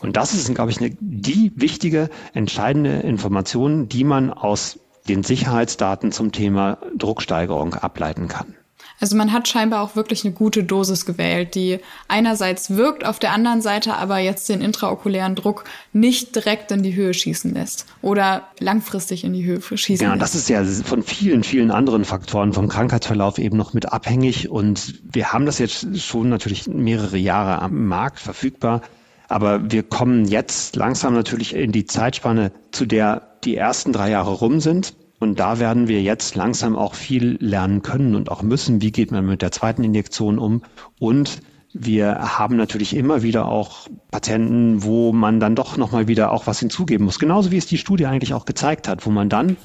Und 0.00 0.16
das 0.16 0.34
ist, 0.34 0.54
glaube 0.54 0.70
ich, 0.70 0.78
eine, 0.78 0.90
die 1.00 1.52
wichtige, 1.56 2.10
entscheidende 2.34 2.98
Information, 2.98 3.88
die 3.88 4.04
man 4.04 4.30
aus 4.30 4.78
den 5.08 5.22
Sicherheitsdaten 5.22 6.12
zum 6.12 6.32
Thema 6.32 6.78
Drucksteigerung 6.96 7.74
ableiten 7.74 8.28
kann. 8.28 8.54
Also 9.00 9.16
man 9.16 9.32
hat 9.32 9.46
scheinbar 9.46 9.82
auch 9.82 9.94
wirklich 9.94 10.24
eine 10.24 10.32
gute 10.32 10.64
Dosis 10.64 11.04
gewählt, 11.04 11.54
die 11.54 11.80
einerseits 12.08 12.70
wirkt, 12.70 13.04
auf 13.04 13.18
der 13.18 13.32
anderen 13.32 13.60
Seite 13.60 13.94
aber 13.94 14.18
jetzt 14.18 14.48
den 14.48 14.60
intraokulären 14.60 15.34
Druck 15.34 15.64
nicht 15.92 16.34
direkt 16.34 16.70
in 16.72 16.82
die 16.82 16.94
Höhe 16.94 17.12
schießen 17.12 17.52
lässt 17.52 17.86
oder 18.00 18.48
langfristig 18.58 19.24
in 19.24 19.32
die 19.32 19.44
Höhe 19.44 19.60
schießen 19.60 20.04
ja, 20.04 20.14
lässt. 20.14 20.16
Ja, 20.16 20.16
das 20.16 20.34
ist 20.34 20.48
ja 20.48 20.64
von 20.84 21.02
vielen, 21.02 21.44
vielen 21.44 21.70
anderen 21.70 22.04
Faktoren 22.04 22.52
vom 22.52 22.68
Krankheitsverlauf 22.68 23.38
eben 23.38 23.56
noch 23.56 23.74
mit 23.74 23.92
abhängig 23.92 24.48
und 24.48 24.94
wir 25.02 25.32
haben 25.32 25.46
das 25.46 25.58
jetzt 25.58 26.00
schon 26.00 26.28
natürlich 26.28 26.66
mehrere 26.66 27.18
Jahre 27.18 27.60
am 27.60 27.86
Markt 27.86 28.18
verfügbar. 28.18 28.82
Aber 29.28 29.72
wir 29.72 29.82
kommen 29.82 30.24
jetzt 30.26 30.76
langsam 30.76 31.12
natürlich 31.12 31.54
in 31.54 31.72
die 31.72 31.84
Zeitspanne, 31.84 32.52
zu 32.70 32.86
der 32.86 33.38
die 33.44 33.56
ersten 33.56 33.92
drei 33.92 34.10
Jahre 34.10 34.32
rum 34.32 34.60
sind. 34.60 34.94
Und 35.18 35.40
da 35.40 35.58
werden 35.58 35.88
wir 35.88 36.02
jetzt 36.02 36.34
langsam 36.34 36.76
auch 36.76 36.94
viel 36.94 37.38
lernen 37.40 37.82
können 37.82 38.14
und 38.14 38.30
auch 38.30 38.42
müssen. 38.42 38.82
Wie 38.82 38.92
geht 38.92 39.10
man 39.10 39.26
mit 39.26 39.42
der 39.42 39.52
zweiten 39.52 39.82
Injektion 39.82 40.38
um? 40.38 40.62
Und 40.98 41.40
wir 41.72 42.38
haben 42.38 42.56
natürlich 42.56 42.94
immer 42.96 43.22
wieder 43.22 43.46
auch 43.46 43.88
Patienten, 44.10 44.82
wo 44.82 45.12
man 45.12 45.40
dann 45.40 45.54
doch 45.54 45.76
nochmal 45.76 46.08
wieder 46.08 46.32
auch 46.32 46.46
was 46.46 46.60
hinzugeben 46.60 47.04
muss. 47.04 47.18
Genauso 47.18 47.50
wie 47.50 47.58
es 47.58 47.66
die 47.66 47.78
Studie 47.78 48.06
eigentlich 48.06 48.34
auch 48.34 48.44
gezeigt 48.44 48.88
hat, 48.88 49.04
wo 49.06 49.10
man 49.10 49.28
dann 49.28 49.56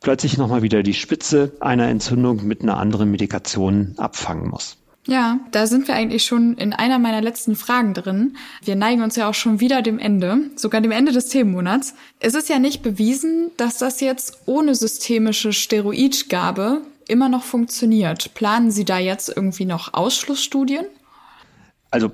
plötzlich 0.00 0.38
nochmal 0.38 0.62
wieder 0.62 0.82
die 0.82 0.94
Spitze 0.94 1.52
einer 1.60 1.88
Entzündung 1.88 2.44
mit 2.44 2.62
einer 2.62 2.78
anderen 2.78 3.10
Medikation 3.10 3.94
abfangen 3.98 4.48
muss. 4.48 4.79
Ja, 5.10 5.40
da 5.50 5.66
sind 5.66 5.88
wir 5.88 5.96
eigentlich 5.96 6.24
schon 6.24 6.56
in 6.56 6.72
einer 6.72 7.00
meiner 7.00 7.20
letzten 7.20 7.56
Fragen 7.56 7.94
drin. 7.94 8.36
Wir 8.62 8.76
neigen 8.76 9.02
uns 9.02 9.16
ja 9.16 9.28
auch 9.28 9.34
schon 9.34 9.58
wieder 9.58 9.82
dem 9.82 9.98
Ende, 9.98 10.38
sogar 10.54 10.80
dem 10.80 10.92
Ende 10.92 11.10
des 11.10 11.26
Themenmonats. 11.26 11.94
Es 12.20 12.36
ist 12.36 12.48
ja 12.48 12.60
nicht 12.60 12.84
bewiesen, 12.84 13.50
dass 13.56 13.78
das 13.78 14.00
jetzt 14.00 14.42
ohne 14.46 14.76
systemische 14.76 15.52
Steroidgabe 15.52 16.82
immer 17.08 17.28
noch 17.28 17.42
funktioniert. 17.42 18.34
Planen 18.34 18.70
Sie 18.70 18.84
da 18.84 19.00
jetzt 19.00 19.32
irgendwie 19.34 19.64
noch 19.64 19.94
Ausschlussstudien? 19.94 20.84
Also 21.90 22.12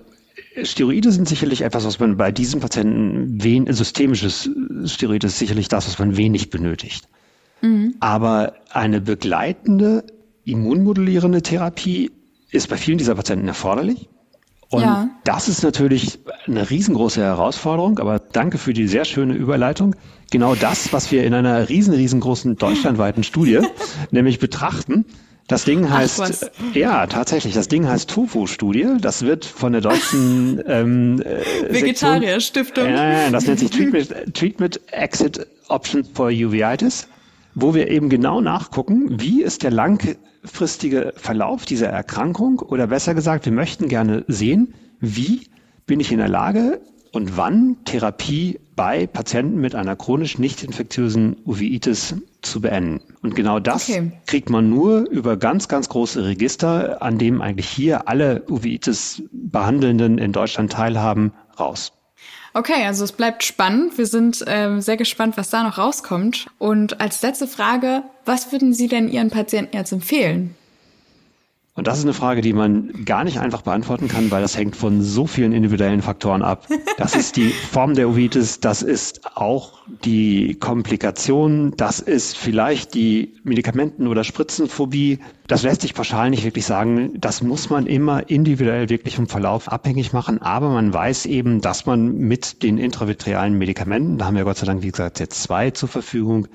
Steroide 0.62 1.12
sind 1.12 1.28
sicherlich 1.28 1.60
etwas, 1.60 1.84
was 1.84 2.00
man 2.00 2.16
bei 2.16 2.32
diesen 2.32 2.60
Patienten 2.60 3.44
wen 3.44 3.70
systemisches 3.70 4.48
Steroid 4.86 5.22
ist 5.22 5.38
sicherlich 5.38 5.68
das, 5.68 5.86
was 5.86 5.98
man 5.98 6.16
wenig 6.16 6.48
benötigt. 6.48 7.06
Mhm. 7.60 7.96
Aber 8.00 8.54
eine 8.70 9.02
begleitende 9.02 10.02
immunmodulierende 10.46 11.42
Therapie 11.42 12.10
ist 12.56 12.68
bei 12.68 12.76
vielen 12.76 12.98
dieser 12.98 13.14
Patienten 13.14 13.48
erforderlich. 13.48 14.08
Und 14.68 14.82
ja. 14.82 15.08
das 15.24 15.48
ist 15.48 15.62
natürlich 15.62 16.18
eine 16.46 16.68
riesengroße 16.68 17.20
Herausforderung, 17.20 18.00
aber 18.00 18.18
danke 18.18 18.58
für 18.58 18.72
die 18.72 18.88
sehr 18.88 19.04
schöne 19.04 19.34
Überleitung. 19.34 19.94
Genau 20.32 20.56
das, 20.56 20.92
was 20.92 21.12
wir 21.12 21.24
in 21.24 21.34
einer 21.34 21.68
riesen, 21.68 21.94
riesengroßen 21.94 22.56
deutschlandweiten 22.56 23.22
Studie 23.22 23.60
nämlich 24.10 24.40
betrachten. 24.40 25.04
Das 25.46 25.64
Ding 25.64 25.88
heißt, 25.88 26.50
ja, 26.74 27.06
tatsächlich, 27.06 27.54
das 27.54 27.68
Ding 27.68 27.86
heißt 27.86 28.10
Tofu-Studie. 28.10 28.96
Das 29.00 29.22
wird 29.22 29.44
von 29.44 29.70
der 29.70 29.80
deutschen 29.80 30.60
ähm, 30.66 31.22
äh, 31.22 31.72
Vegetarier-Stiftung. 31.72 32.88
Ja, 32.88 33.30
das 33.30 33.46
nennt 33.46 33.60
sich 33.60 33.70
Treatment, 33.70 34.12
Treatment 34.34 34.80
Exit 34.90 35.46
Option 35.68 36.02
for 36.02 36.26
Uveitis, 36.30 37.06
wo 37.54 37.74
wir 37.74 37.88
eben 37.88 38.08
genau 38.08 38.40
nachgucken, 38.40 39.20
wie 39.20 39.42
ist 39.42 39.62
der 39.62 39.70
lang 39.70 40.16
langfristige 40.46 41.12
Verlauf 41.16 41.64
dieser 41.64 41.88
Erkrankung 41.88 42.60
oder 42.60 42.86
besser 42.86 43.14
gesagt, 43.14 43.46
wir 43.46 43.52
möchten 43.52 43.88
gerne 43.88 44.24
sehen, 44.28 44.74
wie 45.00 45.48
bin 45.86 45.98
ich 45.98 46.12
in 46.12 46.18
der 46.18 46.28
Lage 46.28 46.80
und 47.10 47.36
wann 47.36 47.78
Therapie 47.84 48.60
bei 48.76 49.08
Patienten 49.08 49.60
mit 49.60 49.74
einer 49.74 49.96
chronisch 49.96 50.38
nicht 50.38 50.62
infektiösen 50.62 51.36
Uveitis 51.44 52.14
zu 52.42 52.60
beenden. 52.60 53.00
Und 53.22 53.34
genau 53.34 53.58
das 53.58 53.88
okay. 53.88 54.12
kriegt 54.26 54.48
man 54.48 54.70
nur 54.70 55.10
über 55.10 55.36
ganz, 55.36 55.66
ganz 55.66 55.88
große 55.88 56.24
Register, 56.24 57.02
an 57.02 57.18
dem 57.18 57.40
eigentlich 57.40 57.68
hier 57.68 58.06
alle 58.06 58.44
Uveitis-Behandelnden 58.48 60.18
in 60.18 60.30
Deutschland 60.30 60.70
teilhaben, 60.70 61.32
raus. 61.58 61.92
Okay, 62.54 62.86
also 62.86 63.04
es 63.04 63.12
bleibt 63.12 63.44
spannend. 63.44 63.98
Wir 63.98 64.06
sind 64.06 64.42
ähm, 64.46 64.80
sehr 64.80 64.96
gespannt, 64.96 65.36
was 65.36 65.50
da 65.50 65.62
noch 65.62 65.76
rauskommt. 65.76 66.46
Und 66.58 67.00
als 67.00 67.20
letzte 67.20 67.46
Frage, 67.46 68.02
was 68.24 68.50
würden 68.50 68.72
Sie 68.72 68.88
denn 68.88 69.10
Ihren 69.10 69.30
Patienten 69.30 69.76
jetzt 69.76 69.92
empfehlen? 69.92 70.54
Und 71.76 71.86
das 71.86 71.98
ist 71.98 72.04
eine 72.04 72.14
Frage, 72.14 72.40
die 72.40 72.54
man 72.54 73.04
gar 73.04 73.22
nicht 73.22 73.38
einfach 73.38 73.60
beantworten 73.60 74.08
kann, 74.08 74.30
weil 74.30 74.40
das 74.40 74.56
hängt 74.56 74.74
von 74.76 75.02
so 75.02 75.26
vielen 75.26 75.52
individuellen 75.52 76.00
Faktoren 76.00 76.40
ab. 76.40 76.66
Das 76.96 77.14
ist 77.14 77.36
die 77.36 77.50
Form 77.50 77.94
der 77.94 78.08
Uveitis, 78.08 78.60
das 78.60 78.80
ist 78.80 79.36
auch 79.36 79.82
die 80.04 80.56
Komplikation, 80.58 81.74
das 81.76 82.00
ist 82.00 82.38
vielleicht 82.38 82.94
die 82.94 83.34
Medikamenten- 83.44 84.06
oder 84.06 84.24
Spritzenphobie. 84.24 85.18
Das 85.48 85.62
lässt 85.64 85.82
sich 85.82 85.92
pauschal 85.92 86.30
nicht 86.30 86.44
wirklich 86.44 86.64
sagen. 86.64 87.20
Das 87.20 87.42
muss 87.42 87.68
man 87.68 87.86
immer 87.86 88.28
individuell 88.30 88.88
wirklich 88.88 89.16
vom 89.16 89.28
Verlauf 89.28 89.70
abhängig 89.70 90.14
machen. 90.14 90.40
Aber 90.40 90.70
man 90.70 90.94
weiß 90.94 91.26
eben, 91.26 91.60
dass 91.60 91.84
man 91.84 92.16
mit 92.16 92.62
den 92.62 92.78
intravitrealen 92.78 93.56
Medikamenten, 93.56 94.16
da 94.16 94.24
haben 94.24 94.36
wir 94.36 94.44
Gott 94.44 94.56
sei 94.56 94.66
Dank, 94.66 94.82
wie 94.82 94.90
gesagt, 94.90 95.20
jetzt 95.20 95.42
zwei 95.42 95.70
zur 95.70 95.90
Verfügung, 95.90 96.48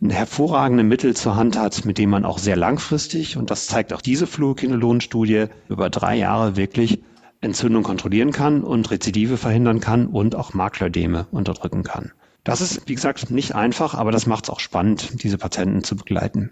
ein 0.00 0.10
hervorragende 0.10 0.82
Mittel 0.82 1.16
zur 1.16 1.36
Hand 1.36 1.58
hat, 1.58 1.84
mit 1.84 1.98
dem 1.98 2.10
man 2.10 2.24
auch 2.24 2.38
sehr 2.38 2.56
langfristig, 2.56 3.36
und 3.36 3.50
das 3.50 3.66
zeigt 3.66 3.92
auch 3.92 4.00
diese 4.00 4.26
Fluokinolon-Studie, 4.26 5.46
über 5.68 5.90
drei 5.90 6.16
Jahre 6.16 6.56
wirklich 6.56 7.02
Entzündung 7.40 7.82
kontrollieren 7.82 8.32
kann 8.32 8.62
und 8.62 8.90
Rezidive 8.90 9.36
verhindern 9.36 9.80
kann 9.80 10.06
und 10.06 10.34
auch 10.34 10.52
Maklerödeme 10.52 11.26
unterdrücken 11.30 11.82
kann. 11.82 12.12
Das 12.44 12.60
ist, 12.60 12.88
wie 12.88 12.94
gesagt, 12.94 13.30
nicht 13.30 13.54
einfach, 13.54 13.94
aber 13.94 14.12
das 14.12 14.26
macht 14.26 14.44
es 14.44 14.50
auch 14.50 14.60
spannend, 14.60 15.22
diese 15.22 15.38
Patienten 15.38 15.84
zu 15.84 15.96
begleiten. 15.96 16.50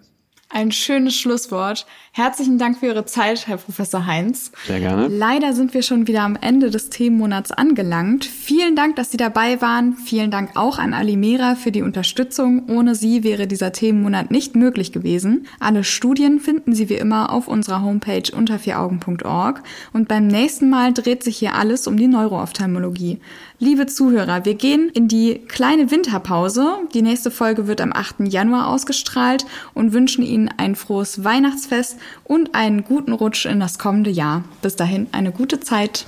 Ein 0.51 0.73
schönes 0.73 1.15
Schlusswort. 1.15 1.85
Herzlichen 2.13 2.57
Dank 2.57 2.79
für 2.79 2.87
Ihre 2.87 3.05
Zeit, 3.05 3.47
Herr 3.47 3.59
Professor 3.59 4.07
Heinz. 4.07 4.51
Sehr 4.67 4.81
gerne. 4.81 5.07
Leider 5.07 5.53
sind 5.53 5.75
wir 5.75 5.83
schon 5.83 6.07
wieder 6.07 6.23
am 6.23 6.39
Ende 6.41 6.71
des 6.71 6.89
Themenmonats 6.89 7.53
angelangt. 7.53 8.25
Vielen 8.25 8.75
Dank, 8.75 8.97
dass 8.97 9.11
Sie 9.11 9.19
dabei 9.19 9.61
waren. 9.61 9.99
Vielen 9.99 10.31
Dank 10.31 10.57
auch 10.57 10.79
an 10.79 10.95
Alimera 10.95 11.55
für 11.55 11.71
die 11.71 11.83
Unterstützung. 11.83 12.67
Ohne 12.71 12.95
Sie 12.95 13.25
wäre 13.25 13.47
dieser 13.47 13.73
Themenmonat 13.73 14.31
nicht 14.31 14.57
möglich 14.57 14.91
gewesen. 14.91 15.47
Alle 15.61 15.85
Studien 15.85 16.41
finden 16.41 16.75
Sie 16.75 16.89
wie 16.89 16.95
immer 16.95 17.31
auf 17.31 17.47
unserer 17.47 17.83
Homepage 17.83 18.35
unter 18.35 18.59
vieraugen.org. 18.59 19.63
Und 19.93 20.09
beim 20.09 20.29
nächsten 20.29 20.71
Mal 20.71 20.95
dreht 20.95 21.23
sich 21.25 21.37
hier 21.37 21.57
alles 21.57 21.87
um 21.87 21.99
die 21.99 22.09
Neuroophthalmologie. 22.09 23.21
Liebe 23.61 23.87
Zuhörer, 23.87 24.45
wir 24.45 24.55
gehen 24.55 24.89
in 24.89 25.09
die 25.09 25.41
kleine 25.47 25.91
Winterpause. 25.91 26.79
Die 26.95 27.03
nächste 27.03 27.31
Folge 27.31 27.67
wird 27.67 27.81
am 27.81 27.93
8. 27.93 28.21
Januar 28.21 28.69
ausgestrahlt 28.69 29.45
und 29.75 29.93
wünschen 29.93 30.25
Ihnen 30.38 30.51
ein 30.57 30.77
frohes 30.77 31.24
Weihnachtsfest 31.24 31.96
und 32.22 32.55
einen 32.55 32.85
guten 32.85 33.12
Rutsch 33.12 33.44
in 33.44 33.59
das 33.59 33.79
kommende 33.79 34.11
Jahr. 34.11 34.44
Bis 34.62 34.77
dahin 34.77 35.09
eine 35.11 35.33
gute 35.33 35.59
Zeit. 35.59 36.07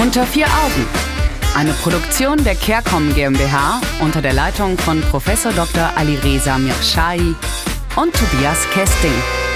Unter 0.00 0.26
vier 0.26 0.46
Augen. 0.46 0.86
Eine 1.54 1.72
Produktion 1.74 2.42
der 2.42 2.56
CareCom 2.56 3.14
GmbH 3.14 3.80
unter 4.00 4.20
der 4.20 4.32
Leitung 4.32 4.76
von 4.78 5.00
Prof. 5.02 5.26
Dr. 5.54 5.90
Alireza 5.96 6.58
Mirshahi 6.58 7.36
und 7.94 8.12
Tobias 8.14 8.66
Kesting. 8.72 9.51